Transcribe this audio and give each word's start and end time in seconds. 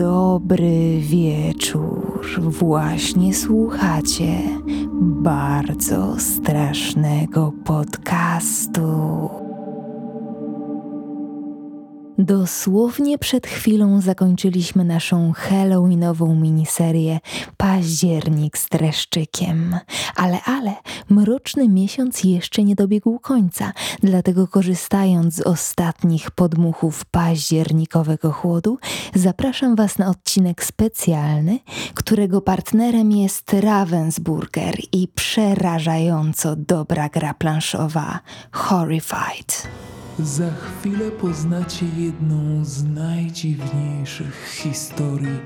dobry 0.00 1.00
wieczór. 1.00 2.20
Właśnie 2.38 3.34
słuchacie 3.34 4.42
bardzo 5.00 6.20
strasznego 6.20 7.52
podcastu. 7.64 9.49
Dosłownie 12.24 13.18
przed 13.18 13.46
chwilą 13.46 14.00
zakończyliśmy 14.00 14.84
naszą 14.84 15.32
Halloweenową 15.32 16.34
miniserię 16.34 17.20
Październik 17.56 18.58
z 18.58 18.68
dreszczykiem. 18.68 19.76
Ale, 20.16 20.42
ale, 20.44 20.74
mroczny 21.10 21.68
miesiąc 21.68 22.24
jeszcze 22.24 22.64
nie 22.64 22.74
dobiegł 22.74 23.18
końca, 23.18 23.72
dlatego 24.02 24.48
korzystając 24.48 25.34
z 25.34 25.40
ostatnich 25.40 26.30
podmuchów 26.30 27.04
październikowego 27.04 28.32
chłodu, 28.32 28.78
zapraszam 29.14 29.76
Was 29.76 29.98
na 29.98 30.08
odcinek 30.08 30.64
specjalny, 30.64 31.58
którego 31.94 32.40
partnerem 32.40 33.12
jest 33.12 33.52
Ravensburger 33.52 34.74
i 34.92 35.08
przerażająco 35.08 36.56
dobra 36.56 37.08
gra 37.08 37.34
planszowa 37.34 38.20
Horrified. 38.52 39.68
Za 40.18 40.50
chwilę 40.50 41.10
poznacie 41.10 41.86
jedną 41.96 42.64
z 42.64 42.84
najdziwniejszych 42.84 44.48
historii, 44.62 45.40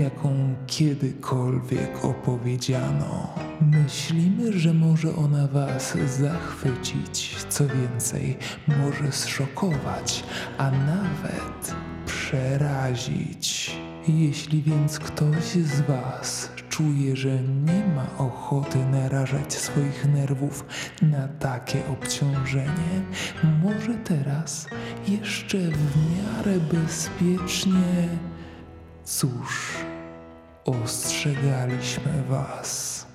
jaką 0.00 0.54
kiedykolwiek 0.66 2.04
opowiedziano. 2.04 3.34
Myślimy, 3.60 4.52
że 4.52 4.74
może 4.74 5.16
ona 5.16 5.46
Was 5.46 5.96
zachwycić, 6.20 7.36
co 7.48 7.64
więcej, 7.66 8.38
może 8.68 9.12
zszokować, 9.12 10.24
a 10.58 10.70
nawet 10.70 11.74
przerazić. 12.06 13.76
Jeśli 14.08 14.62
więc 14.62 14.98
ktoś 14.98 15.44
z 15.44 15.80
Was 15.80 16.50
czuje, 16.80 17.16
że 17.16 17.42
nie 17.42 17.84
ma 17.96 18.24
ochoty 18.24 18.78
narażać 18.78 19.54
swoich 19.54 20.06
nerwów 20.06 20.64
na 21.02 21.28
takie 21.28 21.78
obciążenie, 21.92 23.02
może 23.62 23.94
teraz 24.04 24.66
jeszcze 25.08 25.58
w 25.58 25.96
miarę 25.96 26.58
bezpiecznie. 26.72 28.08
Cóż, 29.04 29.76
ostrzegaliśmy 30.64 32.22
Was. 32.28 33.06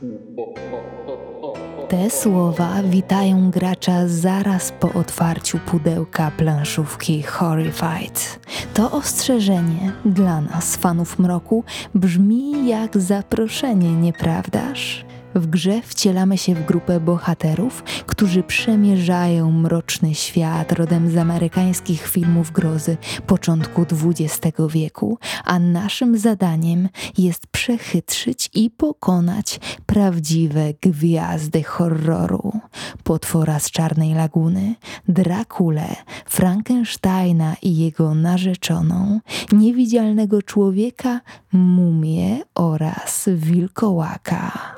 Te 1.89 2.09
słowa 2.09 2.83
witają 2.83 3.51
gracza 3.51 4.07
zaraz 4.07 4.71
po 4.71 4.93
otwarciu 4.93 5.59
pudełka 5.59 6.31
planszówki 6.37 7.23
Horrified. 7.23 8.39
To 8.73 8.91
ostrzeżenie 8.91 9.91
dla 10.05 10.41
nas, 10.41 10.75
fanów 10.75 11.19
mroku, 11.19 11.63
brzmi 11.95 12.67
jak 12.67 12.97
zaproszenie, 12.97 13.93
nieprawdaż? 13.93 15.05
W 15.35 15.47
grze 15.47 15.81
wcielamy 15.81 16.37
się 16.37 16.55
w 16.55 16.65
grupę 16.65 16.99
bohaterów, 16.99 17.83
którzy 18.05 18.43
przemierzają 18.43 19.51
mroczny 19.51 20.15
świat 20.15 20.71
rodem 20.71 21.11
z 21.11 21.17
amerykańskich 21.17 22.07
filmów 22.07 22.51
grozy 22.51 22.97
początku 23.27 23.85
XX 24.05 24.57
wieku, 24.69 25.17
a 25.45 25.59
naszym 25.59 26.17
zadaniem 26.17 26.89
jest 27.17 27.47
przechytrzyć 27.47 28.49
i 28.53 28.69
pokonać 28.69 29.59
prawdziwe 29.85 30.73
gwiazdy 30.81 31.63
horroru. 31.63 32.51
Potwora 33.03 33.59
z 33.59 33.71
Czarnej 33.71 34.13
Laguny, 34.13 34.75
Drakule, 35.07 35.95
Frankensteina 36.25 37.55
i 37.61 37.77
jego 37.77 38.15
narzeczoną, 38.15 39.19
niewidzialnego 39.51 40.41
człowieka, 40.41 41.21
mumię 41.53 42.41
oraz 42.55 43.29
wilkołaka. 43.35 44.74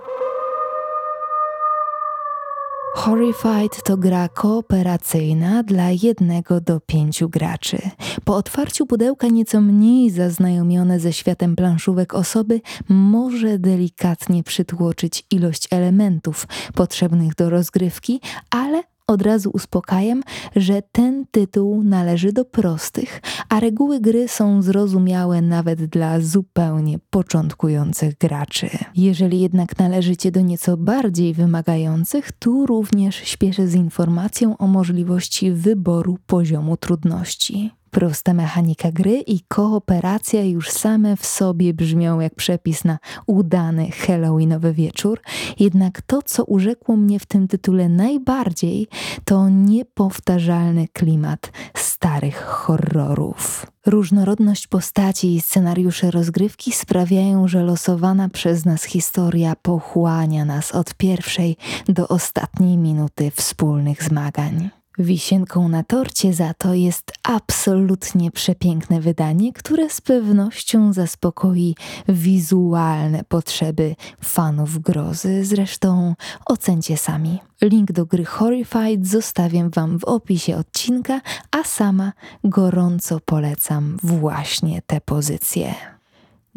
Horrified 2.97 3.83
to 3.83 3.97
gra 3.97 4.27
kooperacyjna 4.29 5.63
dla 5.63 5.89
jednego 6.03 6.61
do 6.61 6.79
pięciu 6.79 7.29
graczy. 7.29 7.77
Po 8.25 8.35
otwarciu 8.35 8.85
pudełka 8.85 9.27
nieco 9.27 9.61
mniej 9.61 10.09
zaznajomione 10.09 10.99
ze 10.99 11.13
światem 11.13 11.55
planszówek 11.55 12.13
osoby 12.13 12.61
może 12.89 13.59
delikatnie 13.59 14.43
przytłoczyć 14.43 15.23
ilość 15.31 15.67
elementów 15.71 16.47
potrzebnych 16.75 17.35
do 17.35 17.49
rozgrywki, 17.49 18.21
ale 18.49 18.83
od 19.07 19.21
razu 19.21 19.49
uspokajam, 19.53 20.23
że 20.55 20.81
ten 20.91 21.25
tytuł 21.31 21.83
należy 21.83 22.33
do 22.33 22.45
prostych, 22.45 23.21
a 23.49 23.59
reguły 23.59 23.99
gry 23.99 24.27
są 24.27 24.61
zrozumiałe 24.61 25.41
nawet 25.41 25.85
dla 25.85 26.19
zupełnie 26.19 26.99
początkujących 27.09 28.17
graczy. 28.17 28.69
Jeżeli 28.95 29.39
jednak 29.39 29.79
należycie 29.79 30.31
do 30.31 30.41
nieco 30.41 30.77
bardziej 30.77 31.33
wymagających, 31.33 32.31
tu 32.31 32.65
również 32.65 33.15
śpieszę 33.15 33.67
z 33.67 33.75
informacją 33.75 34.57
o 34.57 34.67
możliwości 34.67 35.51
wyboru 35.51 36.17
poziomu 36.27 36.77
trudności. 36.77 37.76
Prosta 37.91 38.33
mechanika 38.33 38.91
gry 38.91 39.23
i 39.27 39.39
kooperacja 39.47 40.43
już 40.43 40.69
same 40.69 41.17
w 41.17 41.25
sobie 41.25 41.73
brzmią 41.73 42.19
jak 42.19 42.35
przepis 42.35 42.83
na 42.83 42.97
udany 43.25 43.91
Halloweenowy 43.91 44.73
wieczór, 44.73 45.21
jednak 45.59 46.01
to, 46.01 46.21
co 46.21 46.43
urzekło 46.43 46.95
mnie 46.95 47.19
w 47.19 47.25
tym 47.25 47.47
tytule 47.47 47.89
najbardziej, 47.89 48.87
to 49.25 49.49
niepowtarzalny 49.49 50.87
klimat 50.87 51.51
starych 51.75 52.37
horrorów. 52.43 53.65
Różnorodność 53.85 54.67
postaci 54.67 55.35
i 55.35 55.41
scenariusze 55.41 56.11
rozgrywki 56.11 56.71
sprawiają, 56.71 57.47
że 57.47 57.63
losowana 57.63 58.29
przez 58.29 58.65
nas 58.65 58.83
historia 58.83 59.55
pochłania 59.55 60.45
nas 60.45 60.71
od 60.71 60.93
pierwszej 60.93 61.57
do 61.89 62.07
ostatniej 62.07 62.77
minuty 62.77 63.31
wspólnych 63.35 64.03
zmagań. 64.03 64.76
Wisienką 64.99 65.69
na 65.69 65.83
torcie 65.83 66.33
za 66.33 66.53
to 66.53 66.73
jest 66.73 67.11
absolutnie 67.23 68.31
przepiękne 68.31 69.01
wydanie, 69.01 69.53
które 69.53 69.89
z 69.89 70.01
pewnością 70.01 70.93
zaspokoi 70.93 71.75
wizualne 72.07 73.23
potrzeby 73.23 73.95
fanów 74.21 74.79
grozy. 74.79 75.45
Zresztą 75.45 76.15
ocencie 76.45 76.97
sami. 76.97 77.39
Link 77.61 77.91
do 77.91 78.05
gry 78.05 78.25
Horrified 78.25 79.07
zostawiam 79.07 79.69
Wam 79.69 79.99
w 79.99 80.03
opisie 80.03 80.57
odcinka, 80.57 81.21
a 81.51 81.63
sama 81.63 82.13
gorąco 82.43 83.19
polecam 83.19 83.97
właśnie 84.03 84.81
te 84.87 85.01
pozycje. 85.01 85.96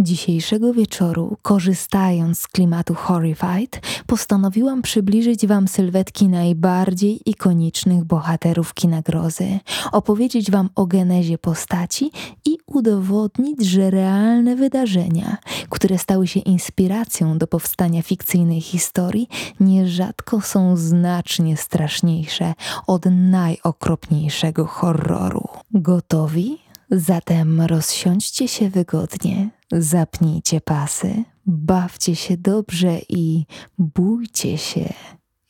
Dzisiejszego 0.03 0.73
wieczoru, 0.73 1.37
korzystając 1.43 2.41
z 2.41 2.49
klimatu 2.49 2.95
Horrified, 2.95 3.81
postanowiłam 4.07 4.83
przybliżyć 4.83 5.47
Wam 5.47 5.69
sylwetki 5.69 6.29
najbardziej 6.29 7.21
ikonicznych 7.31 8.05
bohaterów 8.05 8.75
kina 8.75 9.03
grozy, 9.03 9.59
opowiedzieć 9.93 10.51
Wam 10.51 10.69
o 10.75 10.87
genezie 10.87 11.39
postaci 11.39 12.11
i 12.45 12.59
udowodnić, 12.67 13.67
że 13.67 13.91
realne 13.91 14.57
wydarzenia, 14.57 15.37
które 15.69 15.99
stały 15.99 16.27
się 16.27 16.41
inspiracją 16.41 17.39
do 17.39 17.47
powstania 17.47 18.03
fikcyjnej 18.03 18.61
historii, 18.61 19.29
nierzadko 19.61 20.41
są 20.41 20.77
znacznie 20.77 21.57
straszniejsze 21.57 22.55
od 22.87 23.05
najokropniejszego 23.11 24.67
horroru. 24.67 25.49
Gotowi? 25.71 26.70
Zatem 26.91 27.61
rozsiądźcie 27.61 28.49
się 28.49 28.71
wygodnie, 28.71 29.51
zapnijcie 29.73 30.61
pasy, 30.61 31.25
bawcie 31.47 32.17
się 32.17 32.37
dobrze 32.37 32.99
i 33.09 33.47
bójcie 33.79 34.59
się 34.59 34.93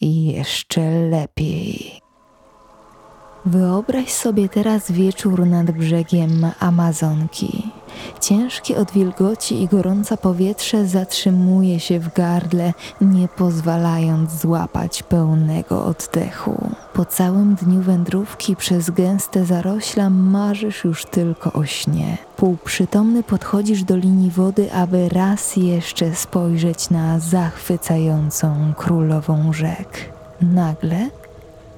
jeszcze 0.00 0.90
lepiej. 0.90 1.99
Wyobraź 3.44 4.12
sobie 4.12 4.48
teraz 4.48 4.90
wieczór 4.92 5.46
nad 5.46 5.70
brzegiem 5.70 6.46
Amazonki. 6.58 7.70
Ciężkie 8.20 8.76
od 8.76 8.90
wilgoci 8.90 9.62
i 9.62 9.68
gorąca 9.68 10.16
powietrze 10.16 10.86
zatrzymuje 10.86 11.80
się 11.80 12.00
w 12.00 12.14
gardle, 12.14 12.72
nie 13.00 13.28
pozwalając 13.28 14.40
złapać 14.40 15.02
pełnego 15.02 15.84
oddechu. 15.84 16.70
Po 16.92 17.04
całym 17.04 17.54
dniu 17.54 17.82
wędrówki 17.82 18.56
przez 18.56 18.90
gęste 18.90 19.44
zarośla 19.44 20.10
marzysz 20.10 20.84
już 20.84 21.04
tylko 21.06 21.52
o 21.52 21.64
śnie. 21.64 22.18
Półprzytomny 22.36 23.22
podchodzisz 23.22 23.82
do 23.82 23.96
linii 23.96 24.30
wody, 24.30 24.72
aby 24.72 25.08
raz 25.08 25.56
jeszcze 25.56 26.14
spojrzeć 26.14 26.90
na 26.90 27.18
zachwycającą 27.18 28.72
królową 28.76 29.52
rzek. 29.52 30.12
Nagle 30.42 31.10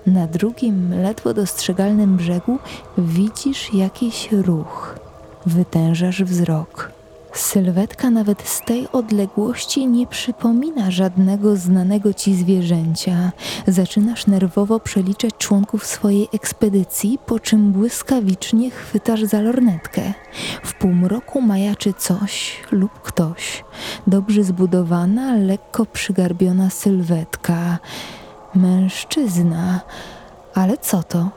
na 0.07 0.27
drugim, 0.27 1.03
ledwo 1.03 1.35
dostrzegalnym 1.35 2.17
brzegu 2.17 2.59
widzisz 2.99 3.75
jakiś 3.75 4.33
ruch. 4.33 4.99
Wytężasz 5.47 6.23
wzrok. 6.23 6.93
Sylwetka 7.33 8.11
nawet 8.11 8.49
z 8.49 8.61
tej 8.61 8.89
odległości 8.93 9.87
nie 9.87 10.07
przypomina 10.07 10.91
żadnego 10.91 11.57
znanego 11.57 12.15
ci 12.15 12.35
zwierzęcia. 12.35 13.33
Zaczynasz 13.67 14.27
nerwowo 14.27 14.81
przeliczać 14.81 15.35
członków 15.39 15.87
swojej 15.87 16.29
ekspedycji, 16.33 17.19
po 17.27 17.41
czym 17.41 17.73
błyskawicznie 17.73 18.71
chwytasz 18.71 19.23
za 19.23 19.41
lornetkę. 19.41 20.03
W 20.65 20.75
półmroku 20.75 21.41
majaczy 21.41 21.95
coś 21.99 22.61
lub 22.71 23.01
ktoś. 23.03 23.65
Dobrze 24.07 24.45
zbudowana, 24.45 25.35
lekko 25.37 25.87
przygarbiona 25.87 26.71
sylwetka. 26.71 27.79
Mężczyzna. 28.55 29.81
Ale 30.55 30.79
co 30.79 31.03
to? 31.03 31.29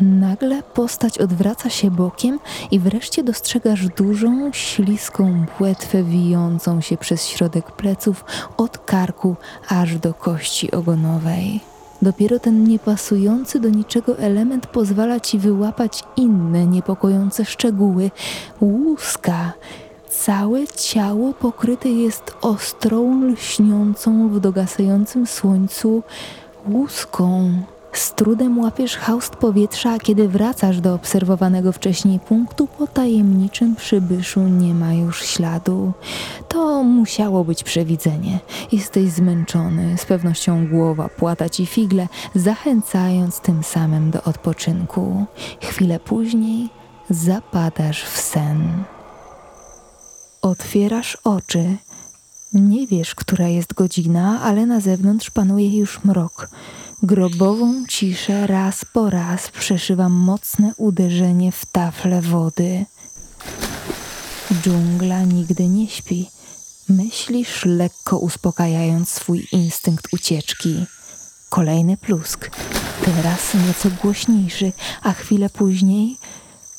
Nagle 0.00 0.62
postać 0.62 1.18
odwraca 1.18 1.70
się 1.70 1.90
bokiem 1.90 2.38
i 2.70 2.78
wreszcie 2.78 3.24
dostrzegasz 3.24 3.88
dużą, 3.88 4.52
śliską 4.52 5.46
płetwę 5.58 6.02
wijącą 6.02 6.80
się 6.80 6.96
przez 6.96 7.26
środek 7.26 7.72
pleców 7.72 8.24
od 8.56 8.78
karku 8.78 9.36
aż 9.68 9.98
do 9.98 10.14
kości 10.14 10.70
ogonowej. 10.70 11.60
Dopiero 12.02 12.38
ten 12.38 12.64
niepasujący 12.64 13.60
do 13.60 13.68
niczego 13.68 14.18
element 14.18 14.66
pozwala 14.66 15.20
ci 15.20 15.38
wyłapać 15.38 16.04
inne 16.16 16.66
niepokojące 16.66 17.44
szczegóły. 17.44 18.10
Łuska. 18.60 19.52
Całe 20.18 20.66
ciało 20.66 21.32
pokryte 21.32 21.88
jest 21.88 22.36
ostrą, 22.40 23.24
lśniącą 23.24 24.28
w 24.28 24.40
dogasającym 24.40 25.26
słońcu 25.26 26.02
łuską. 26.68 27.52
Z 27.92 28.12
trudem 28.12 28.58
łapiesz 28.58 28.96
haust 28.96 29.36
powietrza, 29.36 29.90
a 29.90 29.98
kiedy 29.98 30.28
wracasz 30.28 30.80
do 30.80 30.94
obserwowanego 30.94 31.72
wcześniej 31.72 32.18
punktu, 32.18 32.66
po 32.66 32.86
tajemniczym 32.86 33.76
przybyszu 33.76 34.40
nie 34.40 34.74
ma 34.74 34.94
już 34.94 35.22
śladu. 35.22 35.92
To 36.48 36.82
musiało 36.82 37.44
być 37.44 37.64
przewidzenie. 37.64 38.38
Jesteś 38.72 39.10
zmęczony, 39.10 39.98
z 39.98 40.06
pewnością 40.06 40.68
głowa 40.68 41.08
płata 41.08 41.48
ci 41.48 41.66
figle, 41.66 42.08
zachęcając 42.34 43.40
tym 43.40 43.62
samym 43.62 44.10
do 44.10 44.22
odpoczynku. 44.22 45.24
Chwilę 45.62 46.00
później 46.00 46.68
zapadasz 47.10 48.04
w 48.04 48.20
sen. 48.20 48.84
Otwierasz 50.44 51.16
oczy. 51.24 51.76
Nie 52.52 52.86
wiesz, 52.86 53.14
która 53.14 53.48
jest 53.48 53.74
godzina, 53.74 54.40
ale 54.42 54.66
na 54.66 54.80
zewnątrz 54.80 55.30
panuje 55.30 55.78
już 55.78 56.04
mrok. 56.04 56.48
Grobową 57.02 57.86
ciszę 57.88 58.46
raz 58.46 58.84
po 58.84 59.10
raz 59.10 59.50
przeszywa 59.50 60.08
mocne 60.08 60.72
uderzenie 60.76 61.52
w 61.52 61.66
tafle 61.66 62.22
wody. 62.22 62.86
Dżungla 64.52 65.22
nigdy 65.22 65.68
nie 65.68 65.88
śpi. 65.88 66.30
Myślisz 66.88 67.64
lekko 67.64 68.18
uspokajając 68.18 69.08
swój 69.08 69.48
instynkt 69.52 70.12
ucieczki. 70.12 70.86
Kolejny 71.50 71.96
plusk, 71.96 72.50
teraz 73.04 73.54
nieco 73.54 73.88
głośniejszy, 74.02 74.72
a 75.02 75.12
chwilę 75.12 75.50
później 75.50 76.18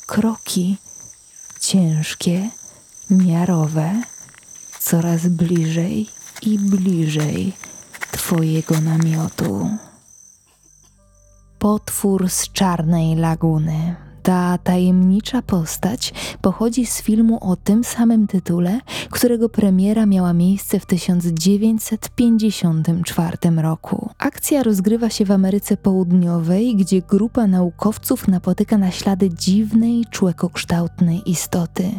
kroki 0.06 0.76
ciężkie, 1.60 2.50
miarowe, 3.10 4.02
coraz 4.80 5.26
bliżej 5.26 6.06
i 6.42 6.58
bliżej 6.58 7.52
Twojego 8.10 8.80
namiotu. 8.80 9.70
Potwór 11.58 12.30
z 12.30 12.52
czarnej 12.52 13.16
laguny. 13.16 14.05
Ta 14.26 14.58
tajemnicza 14.58 15.42
postać 15.42 16.12
pochodzi 16.40 16.86
z 16.86 17.02
filmu 17.02 17.50
o 17.50 17.56
tym 17.56 17.84
samym 17.84 18.26
tytule, 18.26 18.80
którego 19.10 19.48
premiera 19.48 20.06
miała 20.06 20.32
miejsce 20.32 20.80
w 20.80 20.86
1954 20.86 23.36
roku. 23.62 24.10
Akcja 24.18 24.62
rozgrywa 24.62 25.10
się 25.10 25.24
w 25.24 25.30
Ameryce 25.30 25.76
Południowej, 25.76 26.76
gdzie 26.76 27.02
grupa 27.02 27.46
naukowców 27.46 28.28
napotyka 28.28 28.78
na 28.78 28.90
ślady 28.90 29.30
dziwnej, 29.30 30.04
człekokształtnej 30.10 31.30
istoty. 31.30 31.90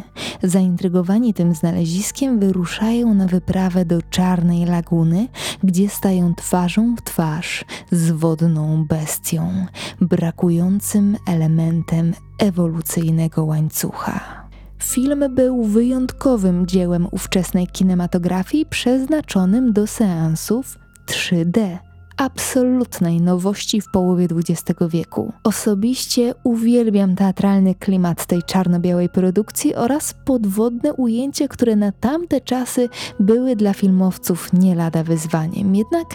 Zaintrygowani 0.42 1.34
tym 1.34 1.54
znaleziskiem 1.54 2.38
wyruszają 2.38 3.14
na 3.14 3.26
wyprawę 3.26 3.84
do 3.84 4.02
Czarnej 4.02 4.66
Laguny, 4.66 5.28
gdzie 5.62 5.88
stają 5.88 6.34
twarzą 6.34 6.96
w 6.96 7.02
twarz 7.02 7.64
z 7.90 8.10
wodną 8.10 8.84
bestią, 8.84 9.66
brakującym 10.00 11.16
elementem 11.26 12.14
ewolucyjnego 12.38 13.44
łańcucha. 13.44 14.48
Film 14.82 15.24
był 15.34 15.64
wyjątkowym 15.64 16.66
dziełem 16.66 17.08
ówczesnej 17.10 17.66
kinematografii 17.66 18.66
przeznaczonym 18.66 19.72
do 19.72 19.86
seansów 19.86 20.78
3D 21.06 21.78
absolutnej 22.18 23.20
nowości 23.20 23.80
w 23.80 23.90
połowie 23.90 24.28
XX 24.32 24.80
wieku. 24.88 25.32
Osobiście 25.44 26.34
uwielbiam 26.44 27.16
teatralny 27.16 27.74
klimat 27.74 28.26
tej 28.26 28.42
czarno-białej 28.42 29.08
produkcji 29.08 29.74
oraz 29.74 30.14
podwodne 30.24 30.92
ujęcia, 30.92 31.48
które 31.48 31.76
na 31.76 31.92
tamte 31.92 32.40
czasy 32.40 32.88
były 33.20 33.56
dla 33.56 33.72
filmowców 33.72 34.52
nie 34.52 34.74
lada 34.74 35.04
wyzwaniem. 35.04 35.76
Jednak 35.76 36.06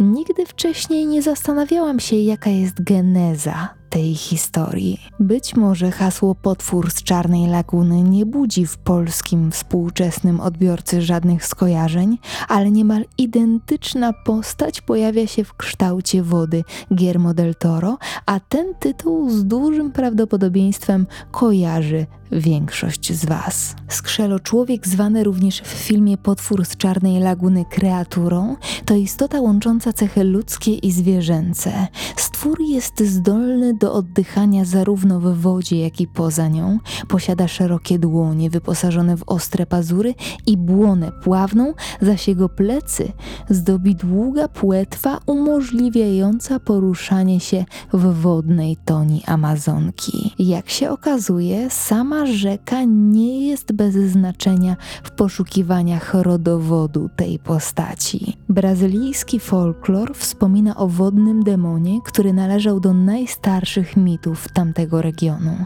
nigdy 0.00 0.46
wcześniej 0.46 1.06
nie 1.06 1.22
zastanawiałam 1.22 2.00
się, 2.00 2.16
jaka 2.16 2.50
jest 2.50 2.84
geneza 2.84 3.79
tej 3.90 4.14
historii. 4.14 5.00
Być 5.20 5.56
może 5.56 5.90
hasło 5.90 6.34
potwór 6.34 6.90
z 6.90 7.02
Czarnej 7.02 7.46
Laguny 7.46 8.02
nie 8.02 8.26
budzi 8.26 8.66
w 8.66 8.78
polskim 8.78 9.50
współczesnym 9.50 10.40
odbiorcy 10.40 11.02
żadnych 11.02 11.46
skojarzeń, 11.46 12.18
ale 12.48 12.70
niemal 12.70 13.04
identyczna 13.18 14.12
postać 14.12 14.80
pojawia 14.80 15.26
się 15.26 15.44
w 15.44 15.54
kształcie 15.54 16.22
wody 16.22 16.64
Guillermo 16.90 17.34
del 17.34 17.54
Toro, 17.54 17.98
a 18.26 18.40
ten 18.40 18.74
tytuł 18.74 19.30
z 19.30 19.44
dużym 19.44 19.92
prawdopodobieństwem 19.92 21.06
kojarzy 21.30 22.06
większość 22.32 23.12
z 23.12 23.24
Was. 23.24 23.76
Skrzelo-człowiek, 23.88 24.88
zwany 24.88 25.24
również 25.24 25.60
w 25.60 25.66
filmie 25.66 26.18
Potwór 26.18 26.64
z 26.64 26.76
Czarnej 26.76 27.20
Laguny 27.20 27.64
kreaturą, 27.70 28.56
to 28.84 28.94
istota 28.94 29.40
łącząca 29.40 29.92
cechy 29.92 30.24
ludzkie 30.24 30.74
i 30.74 30.92
zwierzęce. 30.92 31.88
Stwór 32.16 32.60
jest 32.60 33.00
zdolny 33.02 33.74
do 33.74 33.92
oddychania 33.92 34.64
zarówno 34.64 35.20
w 35.20 35.38
wodzie, 35.40 35.80
jak 35.80 36.00
i 36.00 36.06
poza 36.06 36.48
nią. 36.48 36.78
Posiada 37.08 37.48
szerokie 37.48 37.98
dłonie 37.98 38.50
wyposażone 38.50 39.16
w 39.16 39.22
ostre 39.26 39.66
pazury 39.66 40.14
i 40.46 40.56
błonę 40.56 41.12
pławną, 41.24 41.74
zaś 42.00 42.28
jego 42.28 42.48
plecy 42.48 43.12
zdobi 43.50 43.94
długa 43.94 44.48
płetwa 44.48 45.20
umożliwiająca 45.26 46.60
poruszanie 46.60 47.40
się 47.40 47.64
w 47.92 48.20
wodnej 48.20 48.76
toni 48.84 49.22
Amazonki. 49.26 50.34
Jak 50.38 50.70
się 50.70 50.90
okazuje, 50.90 51.70
sama 51.70 52.19
rzeka 52.26 52.84
nie 52.86 53.48
jest 53.48 53.72
bez 53.72 53.94
znaczenia 53.94 54.76
w 55.02 55.10
poszukiwaniach 55.10 56.14
rodowodu 56.14 57.10
tej 57.16 57.38
postaci. 57.38 58.36
Brazylijski 58.48 59.40
folklor 59.40 60.14
wspomina 60.14 60.76
o 60.76 60.88
wodnym 60.88 61.42
demonie, 61.42 61.98
który 62.04 62.32
należał 62.32 62.80
do 62.80 62.94
najstarszych 62.94 63.96
mitów 63.96 64.48
tamtego 64.48 65.02
regionu. 65.02 65.56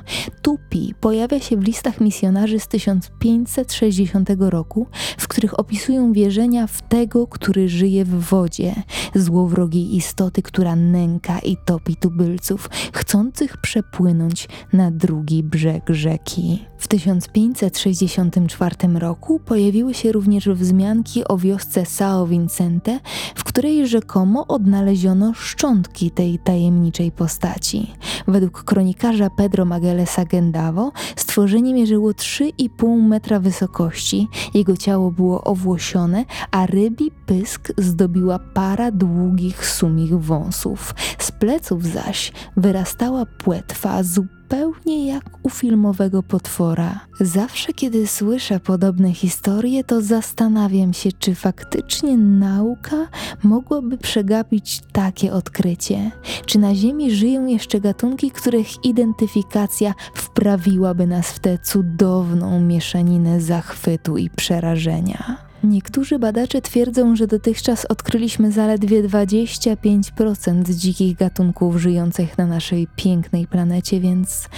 Tupi 0.43 0.95
pojawia 1.01 1.41
się 1.41 1.57
w 1.57 1.65
listach 1.65 2.01
misjonarzy 2.01 2.61
z 2.61 2.69
1560 2.69 4.31
roku, 4.39 4.87
w 5.19 5.29
których 5.29 5.61
opisują 5.61 6.13
wierzenia 6.13 6.67
w 6.67 6.83
tego, 6.83 7.27
który 7.27 7.69
żyje 7.69 8.05
w 8.05 8.21
wodzie, 8.21 8.75
złowrogiej 9.15 9.97
istoty, 9.97 10.43
która 10.43 10.77
nęka 10.77 11.39
i 11.39 11.57
topi 11.65 11.97
tubylców, 11.97 12.71
chcących 12.93 13.57
przepłynąć 13.57 14.49
na 14.73 14.91
drugi 14.91 15.43
brzeg 15.43 15.91
rzeki. 15.91 16.44
W 16.79 16.89
1564 16.89 18.77
roku 18.99 19.41
pojawiły 19.41 19.95
się 19.95 20.13
również 20.13 20.49
wzmianki 20.49 21.29
o 21.29 21.39
wiosce 21.39 21.83
São 21.83 22.29
Vicente, 22.29 23.01
w 23.35 23.45
której 23.45 23.89
rzekomo 23.89 24.47
odnaleziono 24.47 25.35
szczątki 25.35 26.11
tej 26.11 26.39
tajemniczej 26.39 27.13
postaci. 27.13 27.91
Według 28.29 28.65
kronikarza 28.65 29.31
Pedro 29.31 29.65
Magalesa 29.65 30.25
Gendavo 30.25 30.93
stworzenie 31.17 31.75
mierzyło 31.75 32.11
3,5 32.11 33.03
metra 33.03 33.41
wysokości, 33.41 34.29
jego 34.55 34.77
ciało 34.77 35.11
było 35.11 35.45
owłosione, 35.45 36.25
a 36.51 36.67
rybi 36.67 37.11
pysk 37.27 37.73
zdobiła 37.79 38.39
para 38.39 38.91
długich, 38.91 39.67
sumich 39.67 40.21
wąsów. 40.21 40.95
Z 41.19 41.33
pleców 41.33 41.85
zaś 41.85 42.33
wyrastała 42.57 43.27
płetwa 43.27 44.03
zupełnie 44.03 44.44
zupełnie 44.55 45.07
jak 45.07 45.25
u 45.43 45.51
filmowego 45.51 46.23
potwora. 46.23 47.01
Zawsze, 47.21 47.73
kiedy 47.73 48.07
słyszę 48.07 48.61
podobne 48.61 49.13
historie, 49.13 49.85
to 49.85 50.03
zastanawiam 50.03 50.93
się, 50.93 51.11
czy 51.13 51.35
faktycznie 51.35 52.17
nauka 52.17 52.97
mogłaby 53.43 53.99
przegapić 53.99 54.81
takie 54.93 55.33
odkrycie. 55.33 56.11
Czy 56.47 56.59
na 56.59 56.75
Ziemi 56.75 57.11
żyją 57.11 57.47
jeszcze 57.47 57.81
gatunki, 57.81 58.31
których 58.31 58.85
identyfikacja 58.85 59.95
wprawiłaby 60.15 61.07
nas 61.07 61.33
w 61.33 61.39
tę 61.39 61.59
cudowną 61.59 62.61
mieszaninę 62.61 63.41
zachwytu 63.41 64.17
i 64.17 64.31
przerażenia? 64.31 65.44
Niektórzy 65.65 66.19
badacze 66.19 66.63
twierdzą, 66.63 67.17
że 67.17 67.27
dotychczas 67.27 67.85
odkryliśmy 67.85 68.53
zaledwie 68.53 69.03
25% 69.03 70.75
dzikich 70.75 71.17
gatunków 71.17 71.77
żyjących 71.77 72.39
na 72.39 72.47
naszej 72.47 72.89
pięknej 72.97 73.47
planecie, 73.47 74.01
więc 74.01 74.49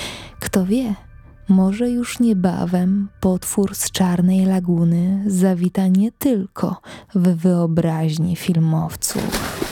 kto 0.41 0.67
wie, 0.67 0.95
może 1.49 1.91
już 1.91 2.21
niebawem 2.21 3.09
potwór 3.21 3.75
z 3.75 3.91
czarnej 3.91 4.47
laguny 4.47 5.25
zawita 5.27 5.87
nie 5.87 6.13
tylko 6.13 6.81
w 7.15 7.29
wyobraźni 7.29 8.37
filmowców. 8.37 9.63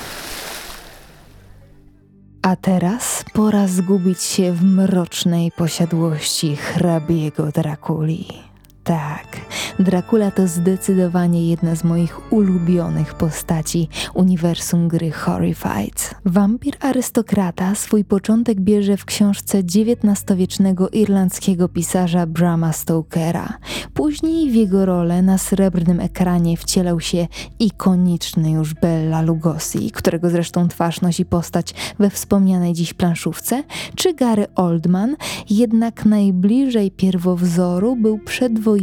A 2.42 2.56
teraz 2.56 3.24
pora 3.32 3.68
zgubić 3.68 4.22
się 4.22 4.52
w 4.52 4.62
mrocznej 4.62 5.52
posiadłości 5.52 6.56
hrabiego 6.56 7.52
Drakuli. 7.52 8.53
Tak, 8.84 9.40
Dracula 9.78 10.30
to 10.30 10.48
zdecydowanie 10.48 11.48
jedna 11.50 11.74
z 11.74 11.84
moich 11.84 12.32
ulubionych 12.32 13.14
postaci 13.14 13.88
uniwersum 14.14 14.88
gry 14.88 15.10
Horrified. 15.10 16.14
Wampir 16.24 16.74
arystokrata 16.80 17.74
swój 17.74 18.04
początek 18.04 18.60
bierze 18.60 18.96
w 18.96 19.04
książce 19.04 19.58
XIX-wiecznego 19.58 20.88
irlandzkiego 20.88 21.68
pisarza 21.68 22.26
Brama 22.26 22.72
Stokera. 22.72 23.58
Później 23.94 24.50
w 24.50 24.54
jego 24.54 24.86
rolę 24.86 25.22
na 25.22 25.38
srebrnym 25.38 26.00
ekranie 26.00 26.56
wcielał 26.56 27.00
się 27.00 27.26
ikoniczny 27.58 28.50
już 28.50 28.74
Bella 28.74 29.22
Lugosi, 29.22 29.90
którego 29.90 30.30
zresztą 30.30 30.68
twarz 30.68 31.00
nosi 31.00 31.24
postać 31.24 31.74
we 31.98 32.10
wspomnianej 32.10 32.72
dziś 32.72 32.94
planszówce, 32.94 33.62
czy 33.96 34.14
Gary 34.14 34.46
Oldman, 34.54 35.16
jednak 35.50 36.04
najbliżej 36.04 36.90
pierwowzoru 36.90 37.96
był 37.96 38.18
przedwojenny 38.18 38.73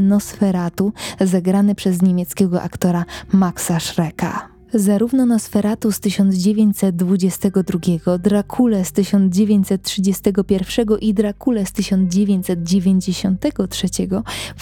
Nosferatu, 0.00 0.92
zagrany 1.20 1.74
przez 1.74 2.02
niemieckiego 2.02 2.62
aktora 2.62 3.04
Maxa 3.32 3.80
Schrecka. 3.80 4.56
Zarówno 4.74 5.26
Nosferatu 5.26 5.92
z 5.92 6.00
1922, 6.00 8.18
Dracula 8.18 8.84
z 8.84 8.92
1931 8.92 10.86
i 11.00 11.14
Dracula 11.14 11.64
z 11.64 11.72
1993 11.72 13.88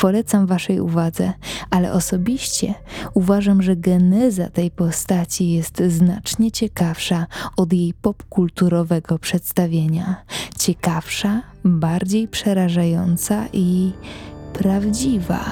polecam 0.01 0.47
Waszej 0.47 0.81
uwadze, 0.81 1.33
ale 1.71 1.93
osobiście 1.93 2.75
uważam, 3.15 3.63
że 3.63 3.77
geneza 3.77 4.51
tej 4.51 4.71
postaci 4.71 5.51
jest 5.51 5.83
znacznie 5.89 6.51
ciekawsza 6.51 7.27
od 7.57 7.73
jej 7.73 7.95
popkulturowego 7.95 9.19
przedstawienia. 9.19 10.25
Ciekawsza, 10.59 11.43
bardziej 11.65 12.29
przerażająca 12.29 13.45
i 13.53 13.93
prawdziwa. 14.59 15.45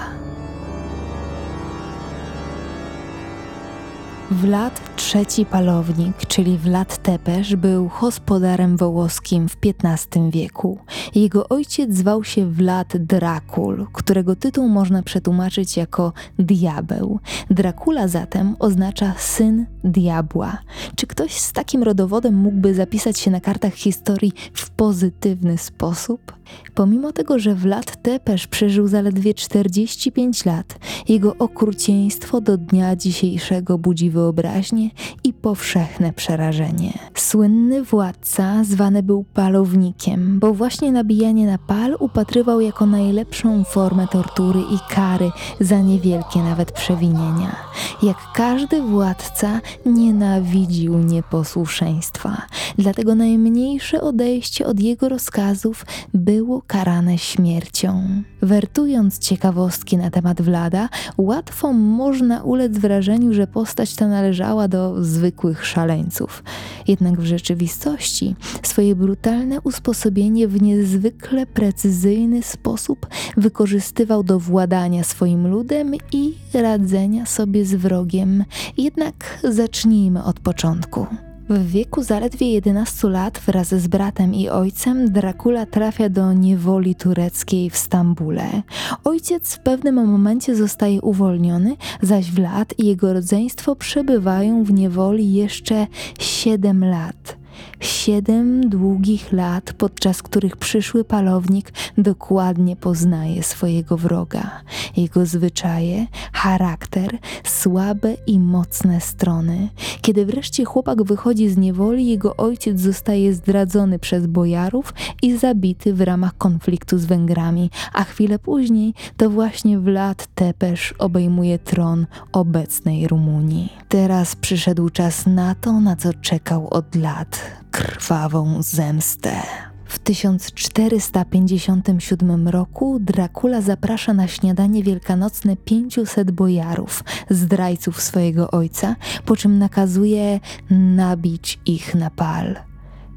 Wlad 4.30 4.80
III 5.14 5.46
Palownik, 5.46 6.26
czyli 6.28 6.58
Wlad 6.58 7.02
Tepesz, 7.02 7.56
był 7.56 7.90
gospodarem 8.00 8.76
wołoskim 8.76 9.48
w 9.48 9.56
XV 9.64 10.30
wieku. 10.30 10.78
Jego 11.14 11.48
ojciec 11.48 11.94
zwał 11.94 12.24
się 12.24 12.46
Wlad 12.46 12.96
Drakul, 12.96 13.86
którego 13.92 14.36
tytuł 14.36 14.68
można 14.68 15.02
przetłumaczyć 15.02 15.76
jako 15.76 16.12
diabeł. 16.38 17.18
Dracula 17.50 18.08
zatem 18.08 18.56
oznacza 18.58 19.14
syn 19.18 19.66
diabła. 19.84 20.58
Czy 20.96 21.06
ktoś 21.06 21.32
z 21.32 21.52
takim 21.52 21.82
rodowodem 21.82 22.34
mógłby 22.34 22.74
zapisać 22.74 23.18
się 23.18 23.30
na 23.30 23.40
kartach 23.40 23.74
historii 23.74 24.32
w 24.54 24.70
pozytywny 24.70 25.58
sposób? 25.58 26.32
Pomimo 26.74 27.12
tego, 27.12 27.38
że 27.38 27.54
Wlad 27.54 28.02
Tepesz 28.02 28.46
przeżył 28.46 28.88
zaledwie 28.88 29.34
45 29.34 30.44
lat, 30.44 30.78
jego 31.08 31.36
okrucieństwo 31.38 32.40
do 32.40 32.56
dnia 32.56 32.96
dzisiejszego 32.96 33.78
budzi 33.78 34.10
wyobraźnię 34.10 34.90
i 35.24 35.32
powszechne 35.32 36.12
przerażenie. 36.12 36.92
Słynny 37.14 37.82
władca 37.82 38.64
zwany 38.64 39.02
był 39.02 39.24
palownikiem, 39.34 40.38
bo 40.38 40.54
właśnie 40.54 40.92
nabijanie 40.92 41.46
na 41.46 41.58
pal 41.58 41.96
upatrywał 41.98 42.60
jako 42.60 42.86
najlepszą 42.86 43.64
formę 43.64 44.08
tortury 44.08 44.60
i 44.60 44.94
kary 44.94 45.30
za 45.60 45.80
niewielkie 45.80 46.38
nawet 46.42 46.72
przewinienia. 46.72 47.56
Jak 48.02 48.16
każdy 48.34 48.82
władca 48.82 49.60
nienawidził 49.86 50.98
nieposłuszeństwa, 50.98 52.42
dlatego 52.78 53.14
najmniejsze 53.14 54.00
odejście 54.00 54.66
od 54.66 54.80
jego 54.80 55.08
rozkazów 55.08 55.86
było 56.14 56.62
karane 56.66 57.18
śmiercią. 57.18 58.22
Wertując 58.42 59.18
ciekawostki 59.18 59.96
na 59.96 60.10
temat 60.10 60.42
Wlada, 60.42 60.88
łatwo 61.18 61.72
można 61.72 62.42
ulec 62.42 62.78
wrażeniu, 62.78 63.32
że 63.32 63.46
postać 63.46 63.94
ta 63.94 64.08
należała 64.08 64.68
do 64.68 65.04
zwykłych 65.04 65.66
szaleńców. 65.66 66.42
Jednak 66.88 67.20
w 67.20 67.24
rzeczywistości 67.24 68.36
swoje 68.62 68.96
brutalne 68.96 69.60
usposobienie 69.60 70.48
w 70.48 70.62
niezwykle 70.62 71.46
precyzyjny 71.46 72.42
sposób 72.42 73.06
wykorzystywał 73.36 74.22
do 74.22 74.38
władania 74.38 75.04
swoim 75.04 75.46
ludem 75.46 75.92
i 76.12 76.34
radzenia 76.54 77.26
sobie 77.26 77.64
z 77.64 77.74
wrogiem. 77.74 78.44
Jednak 78.76 79.38
zacznijmy 79.62 80.24
od 80.24 80.40
początku. 80.40 81.06
W 81.48 81.70
wieku 81.70 82.02
zaledwie 82.02 82.52
11 82.52 83.08
lat 83.08 83.38
wraz 83.46 83.68
z 83.74 83.86
bratem 83.86 84.34
i 84.34 84.48
ojcem 84.48 85.12
Dracula 85.12 85.66
trafia 85.66 86.08
do 86.08 86.32
niewoli 86.32 86.94
tureckiej 86.94 87.70
w 87.70 87.76
Stambule. 87.76 88.62
Ojciec 89.04 89.54
w 89.54 89.58
pewnym 89.58 89.94
momencie 89.94 90.56
zostaje 90.56 91.00
uwolniony, 91.00 91.76
zaś 92.02 92.30
Vlad 92.30 92.74
i 92.78 92.86
jego 92.86 93.12
rodzeństwo 93.12 93.76
przebywają 93.76 94.64
w 94.64 94.72
niewoli 94.72 95.32
jeszcze 95.32 95.86
7 96.18 96.84
lat. 96.84 97.41
Siedem 97.80 98.70
długich 98.70 99.32
lat, 99.32 99.72
podczas 99.72 100.22
których 100.22 100.56
przyszły 100.56 101.04
palownik 101.04 101.72
dokładnie 101.98 102.76
poznaje 102.76 103.42
swojego 103.42 103.96
wroga, 103.96 104.50
jego 104.96 105.26
zwyczaje, 105.26 106.06
charakter, 106.32 107.18
słabe 107.44 108.14
i 108.26 108.38
mocne 108.38 109.00
strony. 109.00 109.68
Kiedy 110.02 110.26
wreszcie 110.26 110.64
chłopak 110.64 111.02
wychodzi 111.02 111.48
z 111.48 111.56
niewoli, 111.56 112.06
jego 112.06 112.36
ojciec 112.36 112.80
zostaje 112.80 113.34
zdradzony 113.34 113.98
przez 113.98 114.26
bojarów 114.26 114.94
i 115.22 115.36
zabity 115.36 115.94
w 115.94 116.00
ramach 116.00 116.36
konfliktu 116.38 116.98
z 116.98 117.04
Węgrami, 117.04 117.70
a 117.92 118.04
chwilę 118.04 118.38
później 118.38 118.94
to 119.16 119.30
właśnie 119.30 119.78
Vlad 119.78 120.26
Tepesz 120.34 120.94
obejmuje 120.98 121.58
tron 121.58 122.06
obecnej 122.32 123.08
Rumunii. 123.08 123.72
Teraz 123.88 124.36
przyszedł 124.36 124.90
czas 124.90 125.26
na 125.26 125.54
to, 125.54 125.80
na 125.80 125.96
co 125.96 126.14
czekał 126.14 126.68
od 126.70 126.94
lat 126.94 127.51
krwawą 127.72 128.62
zemstę. 128.62 129.42
W 129.84 129.98
1457 129.98 132.48
roku 132.48 132.98
Dracula 133.00 133.60
zaprasza 133.60 134.14
na 134.14 134.28
śniadanie 134.28 134.82
wielkanocne 134.82 135.56
500 135.56 136.30
bojarów, 136.30 137.04
zdrajców 137.30 138.02
swojego 138.02 138.50
ojca, 138.50 138.96
po 139.24 139.36
czym 139.36 139.58
nakazuje 139.58 140.40
nabić 140.70 141.60
ich 141.66 141.94
na 141.94 142.10
pal. 142.10 142.56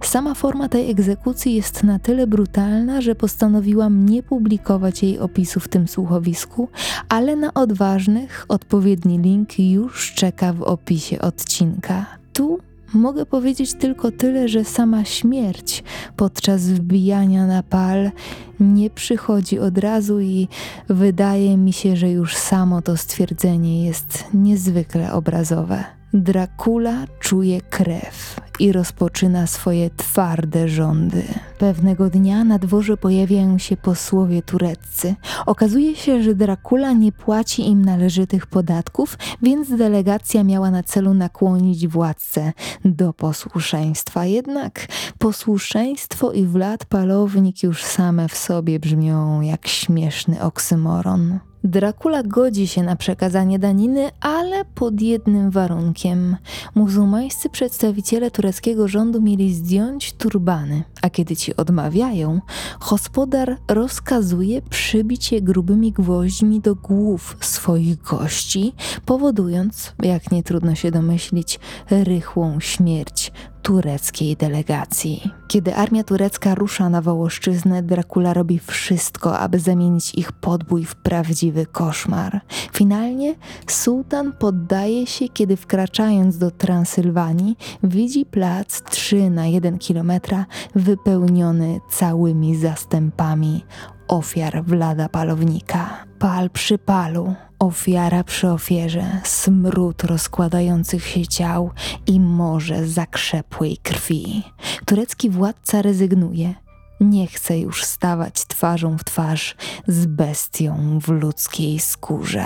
Sama 0.03 0.33
forma 0.33 0.69
tej 0.69 0.91
egzekucji 0.91 1.55
jest 1.55 1.83
na 1.83 1.99
tyle 1.99 2.27
brutalna, 2.27 3.01
że 3.01 3.15
postanowiłam 3.15 4.05
nie 4.05 4.23
publikować 4.23 5.03
jej 5.03 5.19
opisu 5.19 5.59
w 5.59 5.67
tym 5.67 5.87
słuchowisku, 5.87 6.69
ale 7.09 7.35
na 7.35 7.53
odważnych 7.53 8.45
odpowiedni 8.47 9.19
link 9.19 9.59
już 9.59 10.13
czeka 10.13 10.53
w 10.53 10.61
opisie 10.61 11.21
odcinka. 11.21 12.05
Tu 12.33 12.59
Mogę 12.93 13.25
powiedzieć 13.25 13.73
tylko 13.73 14.11
tyle, 14.11 14.49
że 14.49 14.63
sama 14.63 15.05
śmierć 15.05 15.83
podczas 16.15 16.61
wbijania 16.69 17.47
na 17.47 17.63
pal 17.63 18.11
nie 18.59 18.89
przychodzi 18.89 19.59
od 19.59 19.77
razu 19.77 20.19
i 20.19 20.47
wydaje 20.89 21.57
mi 21.57 21.73
się, 21.73 21.95
że 21.95 22.11
już 22.11 22.35
samo 22.35 22.81
to 22.81 22.97
stwierdzenie 22.97 23.85
jest 23.85 24.23
niezwykle 24.33 25.13
obrazowe. 25.13 25.83
Dracula 26.13 27.05
czuje 27.19 27.61
krew 27.61 28.39
i 28.59 28.71
rozpoczyna 28.71 29.47
swoje 29.47 29.89
twarde 29.89 30.67
rządy. 30.67 31.23
Pewnego 31.57 32.09
dnia 32.09 32.43
na 32.43 32.59
dworze 32.59 32.97
pojawiają 32.97 33.57
się 33.57 33.77
posłowie 33.77 34.41
tureccy. 34.41 35.15
Okazuje 35.45 35.95
się, 35.95 36.23
że 36.23 36.35
Dracula 36.35 36.93
nie 36.93 37.11
płaci 37.11 37.69
im 37.69 37.85
należytych 37.85 38.47
podatków, 38.47 39.17
więc 39.41 39.69
delegacja 39.69 40.43
miała 40.43 40.71
na 40.71 40.83
celu 40.83 41.13
nakłonić 41.13 41.87
władcę 41.87 42.53
do 42.85 43.13
posłuszeństwa. 43.13 44.25
Jednak 44.25 44.87
posłuszeństwo 45.19 46.31
i 46.31 46.45
Wlad 46.45 46.85
Palownik 46.85 47.63
już 47.63 47.83
same 47.83 48.29
w 48.29 48.37
sobie 48.37 48.79
brzmią 48.79 49.41
jak 49.41 49.67
śmieszny 49.67 50.41
oksymoron. 50.41 51.39
Dracula 51.65 52.23
godzi 52.23 52.67
się 52.67 52.83
na 52.83 52.95
przekazanie 52.95 53.59
daniny, 53.59 54.11
ale 54.21 54.65
pod 54.65 55.01
jednym 55.01 55.51
warunkiem. 55.51 56.37
Muzułmańscy 56.75 57.49
przedstawiciele 57.49 58.31
tureckiego 58.31 58.87
rządu 58.87 59.21
mieli 59.21 59.53
zdjąć 59.53 60.13
turbany, 60.13 60.83
a 61.01 61.09
kiedy 61.09 61.35
ci 61.35 61.55
odmawiają, 61.55 62.41
gospodar 62.89 63.57
rozkazuje 63.67 64.61
przybić 64.61 65.31
je 65.31 65.41
grubymi 65.41 65.91
gwoźdźmi 65.91 66.61
do 66.61 66.75
głów 66.75 67.37
swoich 67.41 68.01
gości, 68.01 68.73
powodując, 69.05 69.93
jak 70.03 70.31
nie 70.31 70.43
trudno 70.43 70.75
się 70.75 70.91
domyślić, 70.91 71.59
rychłą 71.89 72.59
śmierć 72.59 73.31
tureckiej 73.65 74.37
delegacji. 74.37 75.31
Kiedy 75.47 75.75
armia 75.75 76.03
turecka 76.03 76.55
rusza 76.55 76.89
na 76.89 77.01
Wołoszczyznę, 77.01 77.83
Dracula 77.83 78.33
robi 78.33 78.59
wszystko, 78.59 79.39
aby 79.39 79.59
zamienić 79.59 80.15
ich 80.15 80.31
podbój 80.31 80.85
w 80.85 80.95
prawdziwy 80.95 81.65
koszmar. 81.65 82.41
Finalnie 82.73 83.35
sułtan 83.67 84.33
poddaje 84.33 85.07
się, 85.07 85.29
kiedy 85.29 85.57
wkraczając 85.57 86.37
do 86.37 86.51
Transylwanii, 86.51 87.57
widzi 87.83 88.25
plac 88.25 88.81
3 88.83 89.29
na 89.29 89.45
1 89.47 89.77
kilometra 89.77 90.45
wypełniony 90.75 91.79
całymi 91.89 92.55
zastępami 92.55 93.63
ofiar 94.07 94.63
Wlada 94.63 95.09
Palownika. 95.09 96.05
Pal 96.19 96.49
przy 96.49 96.77
palu, 96.77 97.35
ofiara 97.59 98.23
przy 98.23 98.49
ofierze, 98.49 99.21
smród 99.23 100.03
rozkładających 100.03 101.07
się 101.07 101.27
ciał 101.27 101.71
i 102.07 102.19
morze 102.19 102.87
zakrzepłej 102.87 103.77
krwi. 103.77 104.43
Turecki 104.85 105.29
władca 105.29 105.81
rezygnuje. 105.81 106.53
Nie 106.99 107.27
chce 107.27 107.59
już 107.59 107.83
stawać 107.83 108.45
twarzą 108.47 108.97
w 108.97 109.03
twarz 109.03 109.55
z 109.87 110.05
bestią 110.05 110.99
w 110.99 111.07
ludzkiej 111.07 111.79
skórze. 111.79 112.45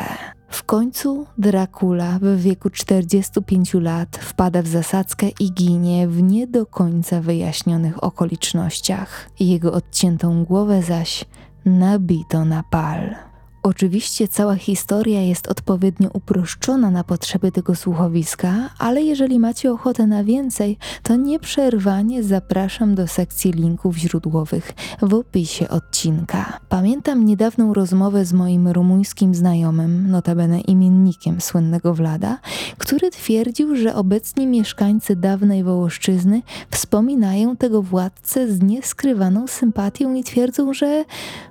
W 0.49 0.63
końcu 0.63 1.25
Dracula 1.37 2.19
w 2.21 2.41
wieku 2.41 2.69
45 2.69 3.73
lat 3.73 4.17
wpada 4.17 4.61
w 4.61 4.67
zasadzkę 4.67 5.27
i 5.39 5.51
ginie 5.51 6.07
w 6.07 6.23
nie 6.23 6.47
do 6.47 6.65
końca 6.65 7.21
wyjaśnionych 7.21 8.03
okolicznościach. 8.03 9.29
Jego 9.39 9.73
odciętą 9.73 10.45
głowę 10.45 10.83
zaś 10.83 11.25
nabito 11.65 12.45
na 12.45 12.63
pal. 12.63 13.29
Oczywiście 13.63 14.27
cała 14.27 14.55
historia 14.55 15.21
jest 15.21 15.47
odpowiednio 15.47 16.09
uproszczona 16.13 16.91
na 16.91 17.03
potrzeby 17.03 17.51
tego 17.51 17.75
słuchowiska, 17.75 18.69
ale 18.77 19.01
jeżeli 19.01 19.39
macie 19.39 19.71
ochotę 19.71 20.07
na 20.07 20.23
więcej, 20.23 20.77
to 21.03 21.15
nieprzerwanie 21.15 22.23
zapraszam 22.23 22.95
do 22.95 23.07
sekcji 23.07 23.51
linków 23.51 23.97
źródłowych 23.97 24.73
w 25.01 25.13
opisie 25.13 25.69
odcinka. 25.69 26.59
Pamiętam 26.69 27.25
niedawną 27.25 27.73
rozmowę 27.73 28.25
z 28.25 28.33
moim 28.33 28.67
rumuńskim 28.67 29.35
znajomym, 29.35 30.11
notabene 30.11 30.61
imiennikiem 30.61 31.41
słynnego 31.41 31.93
Wlada, 31.93 32.37
który 32.77 33.11
twierdził, 33.11 33.75
że 33.75 33.95
obecni 33.95 34.47
mieszkańcy 34.47 35.15
dawnej 35.15 35.63
Wołoszczyzny 35.63 36.41
wspominają 36.71 37.57
tego 37.57 37.81
władcę 37.81 38.51
z 38.51 38.61
nieskrywaną 38.61 39.47
sympatią 39.47 40.13
i 40.13 40.23
twierdzą, 40.23 40.73
że 40.73 41.05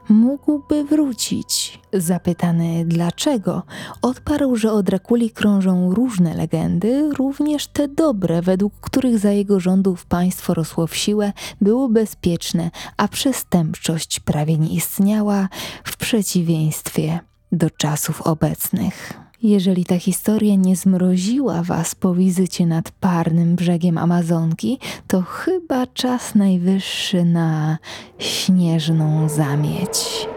mógłby 0.09 0.85
wrócić. 0.85 1.81
Zapytany 1.93 2.85
dlaczego, 2.85 3.63
odparł, 4.03 4.57
że 4.57 4.73
o 4.73 4.83
Drakuli 4.83 5.31
krążą 5.31 5.95
różne 5.95 6.35
legendy, 6.35 7.11
również 7.15 7.67
te 7.67 7.89
dobre, 7.89 8.43
według 8.43 8.75
których 8.81 9.19
za 9.19 9.31
jego 9.31 9.61
rządów 9.61 10.07
państwo 10.07 10.55
rosło 10.55 10.87
w 10.87 10.97
siłę, 10.97 11.33
było 11.61 11.89
bezpieczne, 11.89 12.71
a 12.97 13.09
przestępczość 13.09 14.21
prawie 14.21 14.59
nie 14.59 14.69
istniała, 14.69 15.49
w 15.85 15.97
przeciwieństwie 15.97 17.21
do 17.53 17.71
czasów 17.71 18.23
obecnych. 18.23 19.28
Jeżeli 19.43 19.85
ta 19.85 19.99
historia 19.99 20.55
nie 20.55 20.77
zmroziła 20.77 21.63
was 21.63 21.95
po 21.95 22.15
wizycie 22.15 22.67
nad 22.67 22.91
parnym 22.91 23.57
brzegiem 23.57 23.99
Amazonki, 23.99 24.79
to 25.07 25.23
chyba 25.23 25.87
czas 25.87 26.35
najwyższy 26.35 27.25
na 27.25 27.79
śnieżną 28.19 29.29
zamieć. 29.29 30.29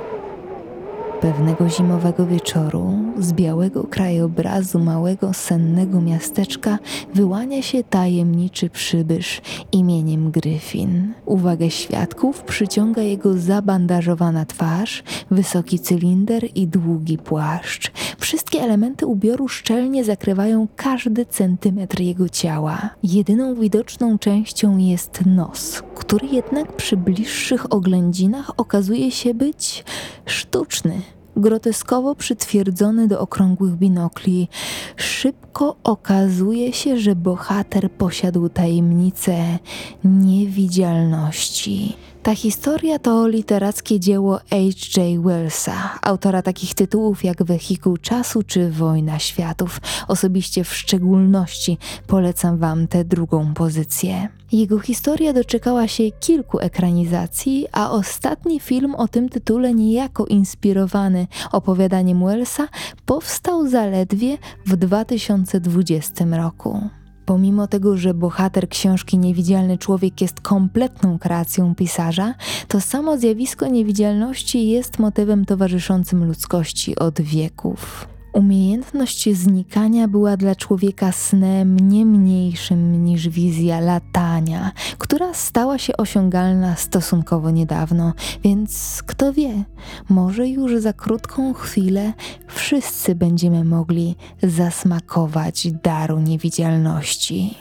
Pewnego 1.21 1.69
zimowego 1.69 2.27
wieczoru 2.27 2.93
z 3.21 3.33
białego 3.33 3.83
krajobrazu 3.83 4.79
małego 4.79 5.33
sennego 5.33 6.01
miasteczka 6.01 6.79
wyłania 7.13 7.61
się 7.61 7.83
tajemniczy 7.83 8.69
przybysz 8.69 9.41
imieniem 9.71 10.31
Gryfin. 10.31 11.13
Uwagę 11.25 11.69
świadków 11.69 12.43
przyciąga 12.43 13.01
jego 13.01 13.37
zabandażowana 13.37 14.45
twarz, 14.45 15.03
wysoki 15.31 15.79
cylinder 15.79 16.43
i 16.55 16.67
długi 16.67 17.17
płaszcz. 17.17 17.91
Wszystkie 18.19 18.61
elementy 18.61 19.07
ubioru 19.07 19.47
szczelnie 19.47 20.03
zakrywają 20.03 20.67
każdy 20.75 21.25
centymetr 21.25 21.99
jego 21.99 22.29
ciała. 22.29 22.89
Jedyną 23.03 23.55
widoczną 23.55 24.19
częścią 24.19 24.77
jest 24.77 25.25
nos, 25.25 25.83
który 25.95 26.27
jednak 26.27 26.75
przy 26.75 26.97
bliższych 26.97 27.73
oględzinach 27.73 28.51
okazuje 28.57 29.11
się 29.11 29.33
być 29.33 29.83
sztuczny 30.25 31.01
groteskowo 31.35 32.15
przytwierdzony 32.15 33.07
do 33.07 33.19
okrągłych 33.19 33.75
binokli. 33.75 34.47
Szybko 34.95 35.75
okazuje 35.83 36.73
się, 36.73 36.97
że 36.97 37.15
bohater 37.15 37.91
posiadł 37.91 38.49
tajemnicę 38.49 39.59
niewidzialności. 40.03 41.95
Ta 42.23 42.35
historia 42.35 42.99
to 42.99 43.27
literackie 43.27 43.99
dzieło 43.99 44.37
H.J. 44.37 45.23
Wellsa, 45.23 45.99
autora 46.01 46.41
takich 46.41 46.73
tytułów 46.73 47.23
jak 47.23 47.43
Wehikuł 47.43 47.97
Czasu 47.97 48.43
czy 48.43 48.71
Wojna 48.71 49.19
Światów. 49.19 49.81
Osobiście 50.07 50.63
w 50.63 50.75
szczególności 50.75 51.77
polecam 52.07 52.57
Wam 52.57 52.87
tę 52.87 53.05
drugą 53.05 53.53
pozycję. 53.53 54.40
Jego 54.51 54.79
historia 54.79 55.33
doczekała 55.33 55.87
się 55.87 56.03
kilku 56.11 56.59
ekranizacji, 56.59 57.67
a 57.71 57.91
ostatni 57.91 58.59
film 58.59 58.95
o 58.95 59.07
tym 59.07 59.29
tytule, 59.29 59.73
niejako 59.73 60.25
inspirowany 60.25 61.27
opowiadaniem 61.51 62.25
Wellsa, 62.25 62.67
powstał 63.05 63.67
zaledwie 63.67 64.37
w 64.65 64.75
2020 64.75 66.25
roku. 66.37 66.81
Pomimo 67.25 67.67
tego, 67.67 67.97
że 67.97 68.13
bohater 68.13 68.69
książki 68.69 69.17
Niewidzialny 69.17 69.77
Człowiek 69.77 70.21
jest 70.21 70.41
kompletną 70.41 71.19
kreacją 71.19 71.75
pisarza, 71.75 72.33
to 72.67 72.81
samo 72.81 73.17
zjawisko 73.17 73.67
niewidzialności 73.67 74.69
jest 74.69 74.99
motywem 74.99 75.45
towarzyszącym 75.45 76.25
ludzkości 76.25 76.95
od 76.95 77.21
wieków. 77.21 78.07
Umiejętność 78.33 79.35
znikania 79.35 80.07
była 80.07 80.37
dla 80.37 80.55
człowieka 80.55 81.11
snem 81.11 81.89
nie 81.89 82.05
mniejszym 82.05 83.05
niż 83.05 83.29
wizja 83.29 83.79
latania, 83.79 84.71
która 84.97 85.33
stała 85.33 85.77
się 85.77 85.97
osiągalna 85.97 86.75
stosunkowo 86.75 87.51
niedawno, 87.51 88.13
więc 88.43 89.03
kto 89.05 89.33
wie, 89.33 89.63
może 90.09 90.47
już 90.47 90.81
za 90.81 90.93
krótką 90.93 91.53
chwilę 91.53 92.13
wszyscy 92.47 93.15
będziemy 93.15 93.63
mogli 93.63 94.15
zasmakować 94.43 95.67
daru 95.83 96.19
niewidzialności. 96.19 97.55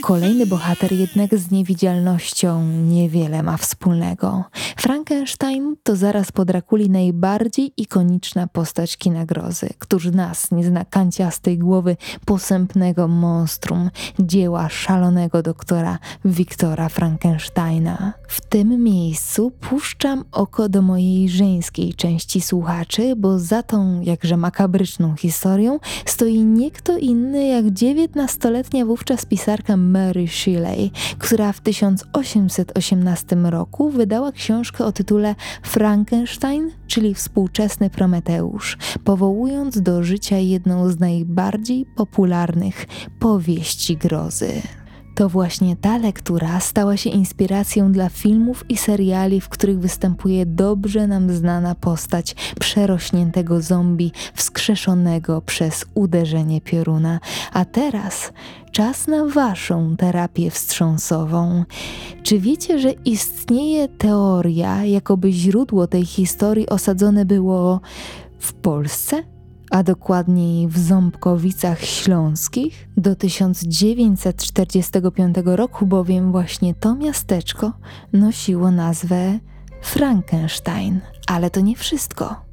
Kolejny 0.00 0.46
bohater 0.46 0.92
jednak 0.92 1.38
z 1.38 1.50
niewidzialnością 1.50 2.66
niewiele 2.66 3.42
ma 3.42 3.56
wspólnego. 3.56 4.44
Frankenstein 4.76 5.76
to 5.82 5.96
zaraz 5.96 6.32
po 6.32 6.44
Drakuli 6.44 6.90
najbardziej 6.90 7.72
ikoniczna 7.76 8.46
postać 8.46 8.96
kina 8.96 9.26
grozy, 9.26 9.68
któż 9.78 10.06
nas 10.06 10.50
nie 10.50 10.64
zna 10.64 10.84
kanciastej 10.84 11.58
głowy 11.58 11.96
posępnego 12.24 13.08
monstrum, 13.08 13.90
dzieła 14.18 14.68
szalonego 14.68 15.42
doktora 15.42 15.98
Wiktora 16.24 16.88
Frankensteina. 16.88 18.12
W 18.28 18.40
tym 18.40 18.84
miejscu 18.84 19.50
puszczam 19.50 20.24
oko 20.32 20.68
do 20.68 20.82
mojej 20.82 21.28
żeńskiej 21.28 21.94
części 21.94 22.40
słuchaczy, 22.40 23.16
bo 23.16 23.38
za 23.38 23.62
tą 23.62 24.00
jakże 24.00 24.36
makabryczną 24.36 25.16
historią 25.16 25.78
stoi 26.06 26.44
nie 26.44 26.70
kto 26.70 26.98
inny 26.98 27.46
jak 27.46 27.70
dziewiętnastoletnia 27.70 28.86
wówczas 28.86 29.26
pisarka 29.26 29.76
Mary 29.90 30.28
Shelley, 30.28 30.90
która 31.18 31.52
w 31.52 31.60
1818 31.60 33.36
roku 33.36 33.90
wydała 33.90 34.32
książkę 34.32 34.84
o 34.84 34.92
tytule 34.92 35.34
Frankenstein, 35.62 36.70
czyli 36.86 37.14
współczesny 37.14 37.90
Prometeusz, 37.90 38.78
powołując 39.04 39.82
do 39.82 40.02
życia 40.02 40.36
jedną 40.36 40.88
z 40.88 41.00
najbardziej 41.00 41.86
popularnych 41.96 42.86
powieści 43.18 43.96
grozy. 43.96 44.62
To 45.14 45.28
właśnie 45.28 45.76
ta 45.76 45.98
lektura 45.98 46.60
stała 46.60 46.96
się 46.96 47.10
inspiracją 47.10 47.92
dla 47.92 48.08
filmów 48.08 48.64
i 48.68 48.76
seriali, 48.76 49.40
w 49.40 49.48
których 49.48 49.78
występuje 49.78 50.46
dobrze 50.46 51.06
nam 51.06 51.32
znana 51.32 51.74
postać 51.74 52.36
przerośniętego 52.60 53.60
zombie 53.60 54.12
wskrzeszonego 54.34 55.42
przez 55.42 55.84
uderzenie 55.94 56.60
pioruna. 56.60 57.20
A 57.52 57.64
teraz 57.64 58.32
czas 58.72 59.06
na 59.06 59.26
waszą 59.26 59.96
terapię 59.96 60.50
wstrząsową. 60.50 61.64
Czy 62.22 62.38
wiecie, 62.38 62.78
że 62.78 62.92
istnieje 62.92 63.88
teoria, 63.88 64.84
jakoby 64.84 65.32
źródło 65.32 65.86
tej 65.86 66.06
historii 66.06 66.68
osadzone 66.68 67.24
było 67.24 67.80
w 68.38 68.52
Polsce? 68.52 69.22
a 69.70 69.82
dokładniej 69.82 70.68
w 70.68 70.78
Ząbkowicach 70.78 71.80
Śląskich. 71.80 72.88
Do 72.96 73.16
1945 73.16 75.36
roku 75.44 75.86
bowiem 75.86 76.32
właśnie 76.32 76.74
to 76.74 76.94
miasteczko 76.94 77.72
nosiło 78.12 78.70
nazwę 78.70 79.38
Frankenstein. 79.82 81.00
Ale 81.26 81.50
to 81.50 81.60
nie 81.60 81.76
wszystko. 81.76 82.51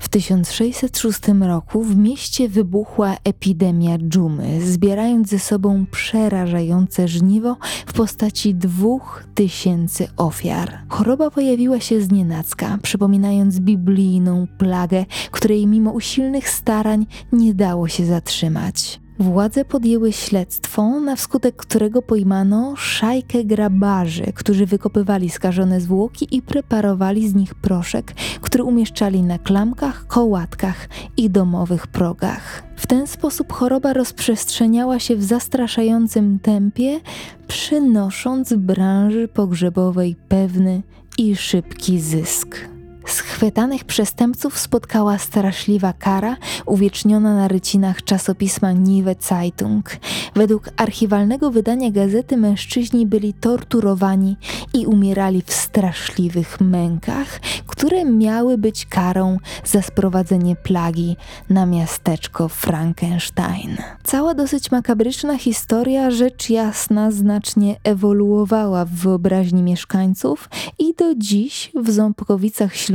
W 0.00 0.08
1606 0.08 1.20
roku 1.40 1.82
w 1.82 1.96
mieście 1.96 2.48
wybuchła 2.48 3.16
epidemia 3.24 3.98
dżumy, 3.98 4.66
zbierając 4.66 5.28
ze 5.28 5.38
sobą 5.38 5.86
przerażające 5.90 7.08
żniwo 7.08 7.56
w 7.86 7.92
postaci 7.92 8.54
dwóch 8.54 9.24
tysięcy 9.34 10.08
ofiar. 10.16 10.78
Choroba 10.88 11.30
pojawiła 11.30 11.80
się 11.80 12.00
znienacka, 12.00 12.78
przypominając 12.82 13.60
biblijną 13.60 14.46
plagę, 14.58 15.04
której 15.30 15.66
mimo 15.66 15.90
usilnych 15.90 16.48
starań 16.48 17.06
nie 17.32 17.54
dało 17.54 17.88
się 17.88 18.06
zatrzymać. 18.06 19.00
Władze 19.20 19.64
podjęły 19.64 20.12
śledztwo, 20.12 21.00
na 21.00 21.16
wskutek 21.16 21.56
którego 21.56 22.02
pojmano 22.02 22.76
szajkę 22.76 23.44
grabarzy, 23.44 24.32
którzy 24.34 24.66
wykopywali 24.66 25.30
skażone 25.30 25.80
zwłoki 25.80 26.36
i 26.36 26.42
preparowali 26.42 27.28
z 27.28 27.34
nich 27.34 27.54
proszek, 27.54 28.12
który 28.40 28.64
umieszczali 28.64 29.22
na 29.22 29.38
klamkach, 29.38 30.06
kołatkach 30.06 30.88
i 31.16 31.30
domowych 31.30 31.86
progach. 31.86 32.62
W 32.76 32.86
ten 32.86 33.06
sposób 33.06 33.52
choroba 33.52 33.92
rozprzestrzeniała 33.92 34.98
się 34.98 35.16
w 35.16 35.24
zastraszającym 35.24 36.38
tempie, 36.38 37.00
przynosząc 37.48 38.54
branży 38.54 39.28
pogrzebowej 39.28 40.16
pewny 40.28 40.82
i 41.18 41.36
szybki 41.36 42.00
zysk. 42.00 42.79
Schwytanych 43.06 43.84
przestępców 43.84 44.58
spotkała 44.58 45.18
straszliwa 45.18 45.92
kara 45.92 46.36
uwieczniona 46.66 47.34
na 47.34 47.48
rycinach 47.48 48.04
czasopisma 48.04 48.72
Nive 48.72 49.14
Zeitung. 49.20 49.90
Według 50.34 50.70
archiwalnego 50.76 51.50
wydania 51.50 51.90
gazety 51.90 52.36
mężczyźni 52.36 53.06
byli 53.06 53.34
torturowani 53.34 54.36
i 54.74 54.86
umierali 54.86 55.42
w 55.46 55.52
straszliwych 55.52 56.60
mękach, 56.60 57.40
które 57.66 58.04
miały 58.04 58.58
być 58.58 58.86
karą 58.86 59.38
za 59.64 59.82
sprowadzenie 59.82 60.56
plagi 60.56 61.16
na 61.50 61.66
miasteczko 61.66 62.48
Frankenstein. 62.48 63.76
Cała 64.04 64.34
dosyć 64.34 64.70
makabryczna 64.70 65.38
historia, 65.38 66.10
rzecz 66.10 66.50
jasna, 66.50 67.10
znacznie 67.10 67.76
ewoluowała 67.84 68.84
w 68.84 68.90
wyobraźni 68.90 69.62
mieszkańców 69.62 70.48
i 70.78 70.94
do 70.94 71.14
dziś 71.14 71.72
w 71.74 71.90
Ząbkowicach 71.90 72.76
Śląskich 72.76 72.89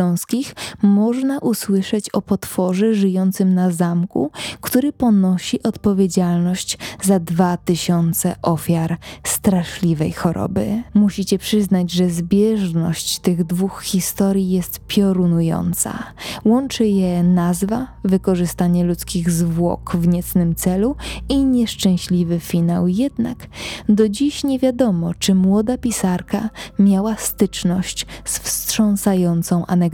można 0.81 1.39
usłyszeć 1.39 2.09
o 2.09 2.21
potworze 2.21 2.93
żyjącym 2.93 3.53
na 3.53 3.71
zamku, 3.71 4.31
który 4.61 4.93
ponosi 4.93 5.63
odpowiedzialność 5.63 6.77
za 7.03 7.19
dwa 7.19 7.57
tysiące 7.57 8.35
ofiar 8.41 8.97
straszliwej 9.23 10.11
choroby. 10.11 10.83
Musicie 10.93 11.37
przyznać, 11.37 11.91
że 11.91 12.09
zbieżność 12.09 13.19
tych 13.19 13.43
dwóch 13.43 13.83
historii 13.83 14.49
jest 14.49 14.79
piorunująca. 14.87 16.03
Łączy 16.45 16.87
je 16.87 17.23
nazwa, 17.23 17.87
wykorzystanie 18.03 18.83
ludzkich 18.83 19.31
zwłok 19.31 19.95
w 19.95 20.07
niecnym 20.07 20.55
celu 20.55 20.95
i 21.29 21.43
nieszczęśliwy 21.43 22.39
finał. 22.39 22.87
Jednak 22.87 23.47
do 23.89 24.09
dziś 24.09 24.43
nie 24.43 24.59
wiadomo, 24.59 25.13
czy 25.19 25.35
młoda 25.35 25.77
pisarka 25.77 26.49
miała 26.79 27.15
styczność 27.15 28.05
z 28.25 28.39
wstrząsającą 28.39 29.65
anegdotą 29.65 29.84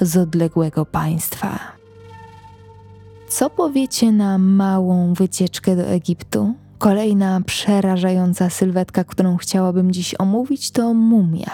z 0.00 0.16
odległego 0.16 0.86
państwa. 0.86 1.58
Co 3.28 3.50
powiecie 3.50 4.12
na 4.12 4.38
małą 4.38 5.14
wycieczkę 5.14 5.76
do 5.76 5.82
Egiptu? 5.82 6.54
Kolejna 6.80 7.40
przerażająca 7.46 8.50
sylwetka, 8.50 9.04
którą 9.04 9.36
chciałabym 9.36 9.92
dziś 9.92 10.14
omówić, 10.18 10.70
to 10.70 10.94
Mumia. 10.94 11.50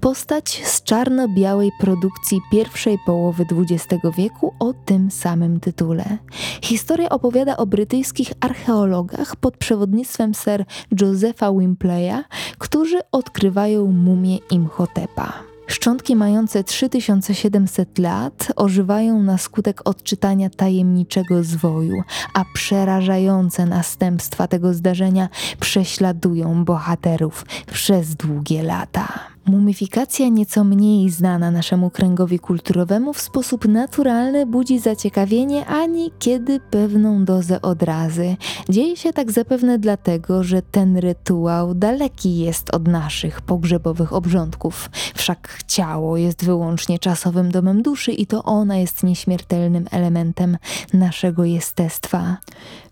Postać 0.00 0.62
z 0.64 0.82
czarno-białej 0.82 1.70
produkcji 1.80 2.40
pierwszej 2.52 2.98
połowy 3.06 3.44
XX 3.52 4.02
wieku 4.16 4.54
o 4.58 4.72
tym 4.72 5.10
samym 5.10 5.60
tytule. 5.60 6.18
Historia 6.62 7.08
opowiada 7.08 7.56
o 7.56 7.66
brytyjskich 7.66 8.32
archeologach 8.40 9.36
pod 9.36 9.56
przewodnictwem 9.56 10.34
Sir 10.34 10.64
Josepha 11.00 11.52
Wimpleya, 11.52 12.24
którzy 12.58 13.00
odkrywają 13.12 13.86
mumię 13.86 14.38
Imhotepa. 14.50 15.55
Szczątki 15.66 16.16
mające 16.16 16.64
3700 16.64 17.98
lat 17.98 18.52
ożywają 18.56 19.22
na 19.22 19.38
skutek 19.38 19.80
odczytania 19.88 20.50
tajemniczego 20.50 21.42
zwoju, 21.44 22.02
a 22.34 22.44
przerażające 22.54 23.66
następstwa 23.66 24.48
tego 24.48 24.74
zdarzenia 24.74 25.28
prześladują 25.60 26.64
bohaterów 26.64 27.44
przez 27.72 28.14
długie 28.14 28.62
lata. 28.62 29.35
Mumifikacja 29.46 30.28
nieco 30.28 30.64
mniej 30.64 31.10
znana 31.10 31.50
naszemu 31.50 31.90
kręgowi 31.90 32.38
kulturowemu 32.38 33.12
w 33.12 33.20
sposób 33.20 33.68
naturalny 33.68 34.46
budzi 34.46 34.78
zaciekawienie, 34.78 35.66
a 35.66 35.86
niekiedy 35.86 36.60
pewną 36.60 37.24
dozę 37.24 37.62
odrazy. 37.62 38.36
Dzieje 38.68 38.96
się 38.96 39.12
tak 39.12 39.32
zapewne 39.32 39.78
dlatego, 39.78 40.44
że 40.44 40.62
ten 40.62 40.96
rytuał 40.96 41.74
daleki 41.74 42.38
jest 42.38 42.74
od 42.74 42.88
naszych 42.88 43.40
pogrzebowych 43.40 44.12
obrządków. 44.12 44.90
Wszak 45.14 45.58
ciało 45.66 46.16
jest 46.16 46.44
wyłącznie 46.44 46.98
czasowym 46.98 47.50
domem 47.50 47.82
duszy 47.82 48.12
i 48.12 48.26
to 48.26 48.44
ona 48.44 48.76
jest 48.76 49.02
nieśmiertelnym 49.02 49.86
elementem 49.90 50.58
naszego 50.92 51.44
jestestwa. 51.44 52.36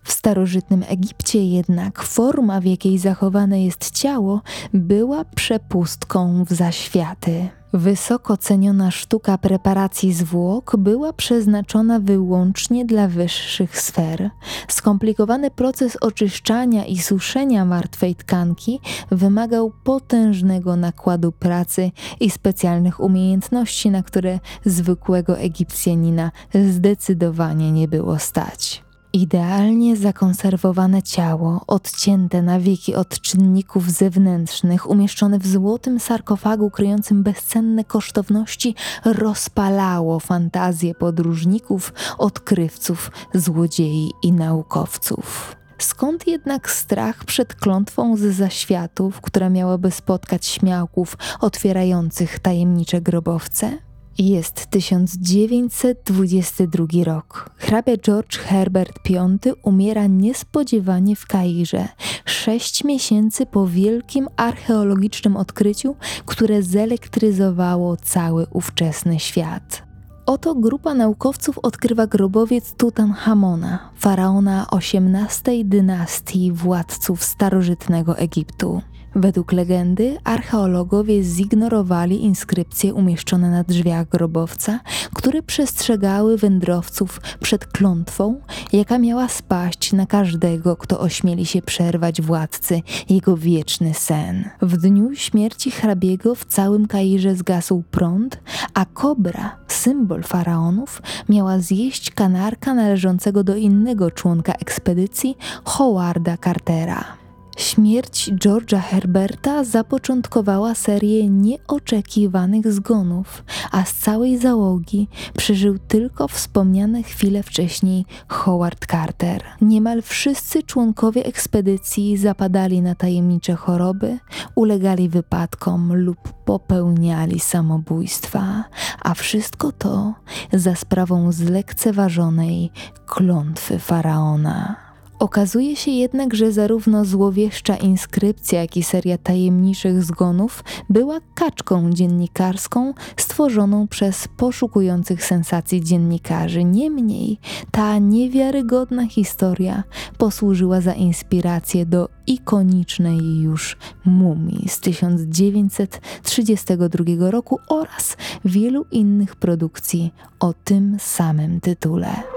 W 0.05 0.11
starożytnym 0.11 0.83
Egipcie 0.87 1.45
jednak 1.45 2.03
forma, 2.03 2.61
w 2.61 2.65
jakiej 2.65 2.97
zachowane 2.97 3.63
jest 3.63 3.91
ciało, 3.91 4.41
była 4.73 5.25
przepustką 5.25 6.43
w 6.43 6.53
zaświaty. 6.53 7.49
Wysoko 7.73 8.37
ceniona 8.37 8.91
sztuka 8.91 9.37
preparacji 9.37 10.13
zwłok 10.13 10.75
była 10.77 11.13
przeznaczona 11.13 11.99
wyłącznie 11.99 12.85
dla 12.85 13.07
wyższych 13.07 13.81
sfer. 13.81 14.29
Skomplikowany 14.67 15.51
proces 15.51 15.97
oczyszczania 16.01 16.85
i 16.85 16.97
suszenia 16.97 17.65
martwej 17.65 18.15
tkanki 18.15 18.79
wymagał 19.11 19.71
potężnego 19.83 20.75
nakładu 20.75 21.31
pracy 21.31 21.91
i 22.19 22.29
specjalnych 22.29 22.99
umiejętności, 22.99 23.91
na 23.91 24.03
które 24.03 24.39
zwykłego 24.65 25.37
Egipcjanina 25.37 26.31
zdecydowanie 26.53 27.71
nie 27.71 27.87
było 27.87 28.19
stać. 28.19 28.84
Idealnie 29.15 29.97
zakonserwowane 29.97 31.03
ciało, 31.03 31.61
odcięte 31.67 32.41
na 32.41 32.59
wieki 32.59 32.95
od 32.95 33.21
czynników 33.21 33.91
zewnętrznych, 33.91 34.89
umieszczone 34.89 35.39
w 35.39 35.47
złotym 35.47 35.99
sarkofagu 35.99 36.71
kryjącym 36.71 37.23
bezcenne 37.23 37.83
kosztowności, 37.83 38.75
rozpalało 39.05 40.19
fantazję 40.19 40.95
podróżników, 40.95 41.93
odkrywców, 42.17 43.11
złodziei 43.33 44.11
i 44.23 44.31
naukowców. 44.31 45.55
Skąd 45.77 46.27
jednak 46.27 46.71
strach 46.71 47.25
przed 47.25 47.55
klątwą 47.55 48.17
z 48.17 48.21
zaświatów, 48.21 49.21
która 49.21 49.49
miałaby 49.49 49.91
spotkać 49.91 50.45
śmiałków 50.45 51.17
otwierających 51.39 52.39
tajemnicze 52.39 53.01
grobowce? 53.01 53.84
Jest 54.17 54.65
1922 54.65 56.85
rok. 57.03 57.49
Hrabia 57.57 57.97
George 57.97 58.37
Herbert 58.37 58.99
V 59.09 59.37
umiera 59.63 60.07
niespodziewanie 60.07 61.15
w 61.15 61.27
Kairze, 61.27 61.87
sześć 62.25 62.83
miesięcy 62.83 63.45
po 63.45 63.67
wielkim 63.67 64.27
archeologicznym 64.37 65.37
odkryciu, 65.37 65.95
które 66.25 66.63
zelektryzowało 66.63 67.97
cały 67.97 68.47
ówczesny 68.51 69.19
świat. 69.19 69.83
Oto 70.25 70.55
grupa 70.55 70.93
naukowców 70.93 71.59
odkrywa 71.59 72.07
grobowiec 72.07 72.73
Tutanchamona, 72.73 73.89
faraona 73.97 74.67
XVIII 74.71 75.65
dynastii 75.65 76.51
władców 76.51 77.23
starożytnego 77.23 78.17
Egiptu. 78.17 78.81
Według 79.15 79.51
legendy 79.51 80.17
archeologowie 80.23 81.23
zignorowali 81.23 82.23
inskrypcje 82.23 82.93
umieszczone 82.93 83.49
na 83.49 83.63
drzwiach 83.63 84.09
grobowca, 84.09 84.79
które 85.13 85.43
przestrzegały 85.43 86.37
wędrowców 86.37 87.21
przed 87.41 87.65
klątwą, 87.65 88.41
jaka 88.73 88.97
miała 88.99 89.27
spaść 89.27 89.93
na 89.93 90.05
każdego, 90.05 90.75
kto 90.77 90.99
ośmieli 90.99 91.45
się 91.45 91.61
przerwać 91.61 92.21
władcy 92.21 92.81
jego 93.09 93.37
wieczny 93.37 93.93
sen. 93.93 94.49
W 94.61 94.77
dniu 94.77 95.15
śmierci 95.15 95.71
hrabiego 95.71 96.35
w 96.35 96.45
całym 96.45 96.87
Kairze 96.87 97.35
zgasł 97.35 97.83
prąd, 97.91 98.39
a 98.73 98.85
kobra, 98.85 99.57
symbol 99.67 100.23
faraonów, 100.23 101.01
miała 101.29 101.59
zjeść 101.59 102.11
kanarka 102.11 102.73
należącego 102.73 103.43
do 103.43 103.55
innego 103.55 104.11
członka 104.11 104.53
ekspedycji, 104.53 105.37
Howarda 105.63 106.37
Cartera. 106.37 107.24
Śmierć 107.55 108.31
George'a 108.31 108.79
Herberta 108.79 109.63
zapoczątkowała 109.63 110.75
serię 110.75 111.29
nieoczekiwanych 111.29 112.71
zgonów, 112.71 113.43
a 113.71 113.85
z 113.85 113.93
całej 113.93 114.37
załogi 114.37 115.07
przeżył 115.37 115.77
tylko 115.79 116.27
wspomniane 116.27 117.03
chwilę 117.03 117.43
wcześniej 117.43 118.05
Howard 118.27 118.85
Carter. 118.91 119.43
Niemal 119.61 120.01
wszyscy 120.01 120.63
członkowie 120.63 121.25
ekspedycji 121.25 122.17
zapadali 122.17 122.81
na 122.81 122.95
tajemnicze 122.95 123.55
choroby, 123.55 124.19
ulegali 124.55 125.09
wypadkom 125.09 125.95
lub 125.95 126.33
popełniali 126.45 127.39
samobójstwa, 127.39 128.63
a 129.01 129.13
wszystko 129.13 129.71
to 129.71 130.13
za 130.53 130.75
sprawą 130.75 131.31
zlekceważonej 131.31 132.71
klątwy 133.05 133.79
faraona. 133.79 134.84
Okazuje 135.19 135.75
się 135.75 135.91
jednak, 135.91 136.33
że 136.33 136.51
zarówno 136.51 137.05
złowieszcza 137.05 137.75
inskrypcja, 137.75 138.61
jak 138.61 138.77
i 138.77 138.83
seria 138.83 139.17
tajemniczych 139.17 140.03
zgonów 140.03 140.63
była 140.89 141.19
kaczką 141.35 141.89
dziennikarską 141.89 142.93
stworzoną 143.17 143.87
przez 143.87 144.27
poszukujących 144.37 145.25
sensacji 145.25 145.83
dziennikarzy. 145.83 146.63
Niemniej 146.63 147.39
ta 147.71 147.97
niewiarygodna 147.97 149.07
historia 149.07 149.83
posłużyła 150.17 150.81
za 150.81 150.93
inspirację 150.93 151.85
do 151.85 152.09
ikonicznej 152.27 153.41
już 153.41 153.77
mumii 154.05 154.69
z 154.69 154.79
1932 154.79 157.31
roku 157.31 157.59
oraz 157.69 158.17
wielu 158.45 158.85
innych 158.91 159.35
produkcji 159.35 160.13
o 160.39 160.53
tym 160.53 160.97
samym 160.99 161.61
tytule. 161.61 162.34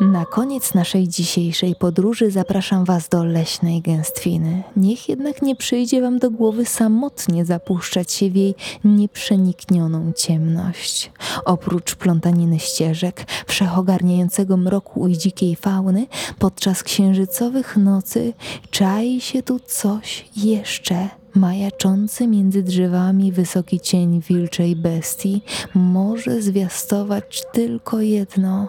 Na 0.00 0.26
koniec 0.26 0.74
naszej 0.74 1.08
dzisiejszej 1.08 1.74
podróży 1.74 2.30
zapraszam 2.30 2.84
Was 2.84 3.08
do 3.08 3.24
leśnej 3.24 3.82
gęstwiny. 3.82 4.62
Niech 4.76 5.08
jednak 5.08 5.42
nie 5.42 5.56
przyjdzie 5.56 6.02
Wam 6.02 6.18
do 6.18 6.30
głowy 6.30 6.64
samotnie 6.64 7.44
zapuszczać 7.44 8.12
się 8.12 8.30
w 8.30 8.36
jej 8.36 8.54
nieprzeniknioną 8.84 10.12
ciemność. 10.16 11.12
Oprócz 11.44 11.94
plątaniny 11.94 12.58
ścieżek, 12.58 13.24
wszechogarniającego 13.46 14.56
mroku 14.56 15.08
i 15.08 15.18
dzikiej 15.18 15.56
fauny, 15.56 16.06
podczas 16.38 16.82
księżycowych 16.82 17.76
nocy 17.76 18.32
czai 18.70 19.20
się 19.20 19.42
tu 19.42 19.60
coś 19.60 20.24
jeszcze 20.36 21.08
majaczący 21.34 22.26
między 22.26 22.62
drzewami 22.62 23.32
wysoki 23.32 23.80
cień 23.80 24.20
wilczej 24.20 24.76
bestii 24.76 25.42
może 25.74 26.42
zwiastować 26.42 27.42
tylko 27.52 28.00
jedno 28.00 28.68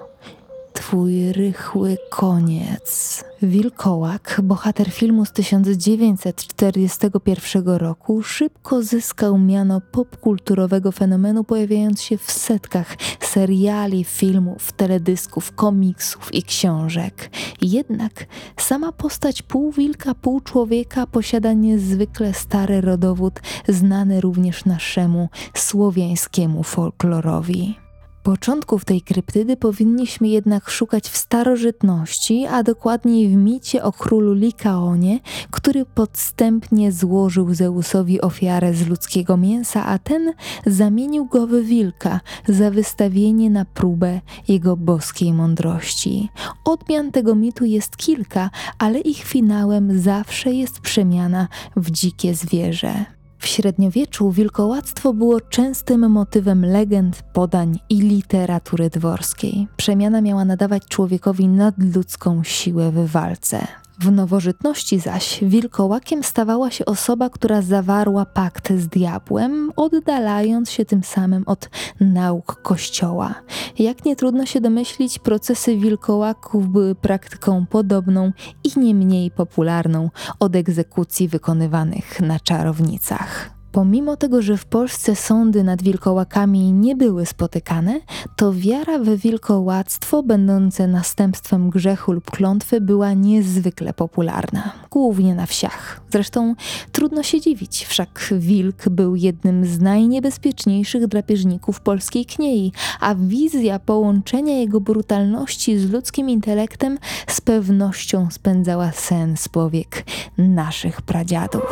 Twój 0.77 1.33
rychły 1.33 1.97
koniec. 2.09 3.23
Wilkołak, 3.41 4.41
bohater 4.43 4.91
filmu 4.91 5.25
z 5.25 5.31
1941 5.31 7.67
roku, 7.67 8.23
szybko 8.23 8.83
zyskał 8.83 9.37
miano 9.37 9.81
popkulturowego 9.91 10.91
fenomenu, 10.91 11.43
pojawiając 11.43 12.01
się 12.01 12.17
w 12.17 12.31
setkach 12.31 12.95
seriali, 13.19 14.03
filmów, 14.03 14.71
teledysków, 14.71 15.51
komiksów 15.51 16.33
i 16.33 16.43
książek. 16.43 17.29
Jednak 17.61 18.25
sama 18.57 18.91
postać 18.91 19.41
pół 19.41 19.71
wilka, 19.71 20.15
pół 20.15 20.41
człowieka 20.41 21.07
posiada 21.07 21.53
niezwykle 21.53 22.33
stary 22.33 22.81
rodowód, 22.81 23.39
znany 23.67 24.21
również 24.21 24.65
naszemu 24.65 25.29
słowiańskiemu 25.53 26.63
folklorowi. 26.63 27.86
Początków 28.27 28.85
tej 28.85 29.01
kryptydy 29.01 29.57
powinniśmy 29.57 30.27
jednak 30.27 30.69
szukać 30.69 31.09
w 31.09 31.17
starożytności, 31.17 32.45
a 32.45 32.63
dokładniej 32.63 33.29
w 33.29 33.35
micie 33.35 33.83
o 33.83 33.91
królu 33.91 34.33
Likaonie, 34.33 35.19
który 35.51 35.85
podstępnie 35.85 36.91
złożył 36.91 37.53
Zeusowi 37.53 38.21
ofiarę 38.21 38.73
z 38.73 38.87
ludzkiego 38.87 39.37
mięsa, 39.37 39.85
a 39.85 39.99
ten 39.99 40.33
zamienił 40.65 41.25
go 41.25 41.47
w 41.47 41.55
wilka 41.55 42.19
za 42.47 42.71
wystawienie 42.71 43.49
na 43.49 43.65
próbę 43.65 44.21
jego 44.47 44.77
boskiej 44.77 45.33
mądrości. 45.33 46.29
Odmian 46.65 47.11
tego 47.11 47.35
mitu 47.35 47.65
jest 47.65 47.97
kilka, 47.97 48.49
ale 48.79 48.99
ich 48.99 49.23
finałem 49.23 49.99
zawsze 49.99 50.53
jest 50.53 50.79
przemiana 50.79 51.47
w 51.75 51.91
dzikie 51.91 52.35
zwierzę. 52.35 53.16
W 53.39 53.47
średniowieczu 53.47 54.31
wilkołactwo 54.31 55.13
było 55.13 55.41
częstym 55.41 56.11
motywem 56.11 56.65
legend, 56.65 57.21
podań 57.33 57.79
i 57.89 58.01
literatury 58.01 58.89
dworskiej. 58.89 59.67
Przemiana 59.77 60.21
miała 60.21 60.45
nadawać 60.45 60.83
człowiekowi 60.85 61.47
nadludzką 61.47 62.43
siłę 62.43 62.91
w 62.91 63.11
walce. 63.11 63.67
W 63.99 64.11
nowożytności 64.11 64.99
zaś 64.99 65.39
wilkołakiem 65.43 66.23
stawała 66.23 66.71
się 66.71 66.85
osoba, 66.85 67.29
która 67.29 67.61
zawarła 67.61 68.25
pakt 68.25 68.73
z 68.73 68.87
diabłem, 68.87 69.71
oddalając 69.75 70.71
się 70.71 70.85
tym 70.85 71.03
samym 71.03 71.43
od 71.45 71.69
nauk 71.99 72.61
Kościoła. 72.61 73.35
Jak 73.79 74.05
nie 74.05 74.15
trudno 74.15 74.45
się 74.45 74.61
domyślić, 74.61 75.19
procesy 75.19 75.77
wilkołaków 75.77 76.69
były 76.69 76.95
praktyką 76.95 77.65
podobną 77.65 78.31
i 78.63 78.79
nie 78.79 78.95
mniej 78.95 79.31
popularną 79.31 80.09
od 80.39 80.55
egzekucji 80.55 81.27
wykonywanych 81.27 82.21
na 82.21 82.39
czarownicach. 82.39 83.56
Pomimo 83.77 84.17
tego, 84.17 84.41
że 84.41 84.57
w 84.57 84.65
Polsce 84.65 85.15
sądy 85.15 85.63
nad 85.63 85.81
wilkołakami 85.81 86.73
nie 86.73 86.95
były 86.95 87.25
spotykane, 87.25 87.99
to 88.35 88.53
wiara 88.53 88.99
we 88.99 89.17
wilkołactwo, 89.17 90.23
będące 90.23 90.87
następstwem 90.87 91.69
grzechu 91.69 92.11
lub 92.11 92.31
klątwy, 92.31 92.81
była 92.81 93.13
niezwykle 93.13 93.93
popularna, 93.93 94.71
głównie 94.91 95.35
na 95.35 95.45
wsiach. 95.45 96.01
Zresztą 96.09 96.55
trudno 96.91 97.23
się 97.23 97.41
dziwić, 97.41 97.85
wszak 97.85 98.29
wilk 98.31 98.89
był 98.89 99.15
jednym 99.15 99.65
z 99.65 99.79
najniebezpieczniejszych 99.79 101.07
drapieżników 101.07 101.81
polskiej 101.81 102.25
kniei, 102.25 102.71
a 102.99 103.15
wizja 103.15 103.79
połączenia 103.79 104.57
jego 104.57 104.81
brutalności 104.81 105.79
z 105.79 105.91
ludzkim 105.91 106.29
intelektem 106.29 106.97
z 107.27 107.41
pewnością 107.41 108.27
spędzała 108.31 108.91
sens 108.91 109.49
powiek 109.49 110.05
naszych 110.37 111.01
pradziadów. 111.01 111.63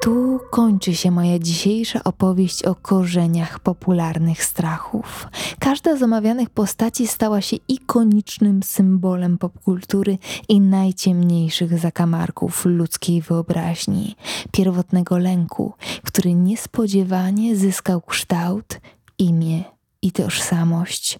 Tu 0.00 0.40
kończy 0.50 0.94
się 0.94 1.10
moja 1.10 1.38
dzisiejsza 1.38 2.04
opowieść 2.04 2.62
o 2.62 2.74
korzeniach 2.74 3.60
popularnych 3.60 4.44
strachów. 4.44 5.28
Każda 5.58 5.96
z 5.96 6.02
omawianych 6.02 6.50
postaci 6.50 7.06
stała 7.06 7.40
się 7.40 7.56
ikonicznym 7.68 8.62
symbolem 8.62 9.38
popkultury 9.38 10.18
i 10.48 10.60
najciemniejszych 10.60 11.78
zakamarków 11.78 12.64
ludzkiej 12.64 13.22
wyobraźni, 13.22 14.16
pierwotnego 14.52 15.18
lęku, 15.18 15.72
który 16.04 16.34
niespodziewanie 16.34 17.56
zyskał 17.56 18.00
kształt, 18.00 18.80
imię 19.18 19.64
i 20.02 20.12
tożsamość. 20.12 21.18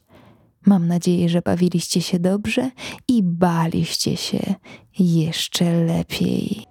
Mam 0.66 0.88
nadzieję, 0.88 1.29
że 1.29 1.43
bawiliście 1.43 2.03
się 2.03 2.19
dobrze 2.19 2.71
i 3.09 3.23
baliście 3.23 4.16
się 4.16 4.55
jeszcze 4.99 5.85
lepiej. 5.85 6.69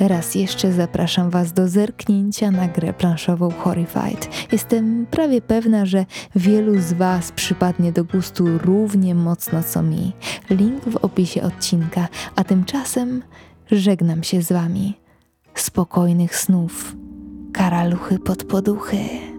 Raz 0.00 0.34
jeszcze 0.34 0.72
zapraszam 0.72 1.30
Was 1.30 1.52
do 1.52 1.68
zerknięcia 1.68 2.50
na 2.50 2.68
grę 2.68 2.92
planszową 2.92 3.50
Horrified. 3.50 4.28
Jestem 4.52 5.06
prawie 5.10 5.40
pewna, 5.40 5.86
że 5.86 6.06
wielu 6.36 6.80
z 6.80 6.92
Was 6.92 7.32
przypadnie 7.32 7.92
do 7.92 8.04
gustu 8.04 8.58
równie 8.58 9.14
mocno 9.14 9.62
co 9.62 9.82
mi. 9.82 10.12
Link 10.50 10.84
w 10.84 10.96
opisie 10.96 11.42
odcinka, 11.42 12.08
a 12.36 12.44
tymczasem 12.44 13.22
żegnam 13.70 14.22
się 14.22 14.42
z 14.42 14.52
Wami. 14.52 14.94
Spokojnych 15.54 16.36
snów, 16.36 16.96
karaluchy 17.52 18.18
pod 18.18 18.44
poduchy. 18.44 19.31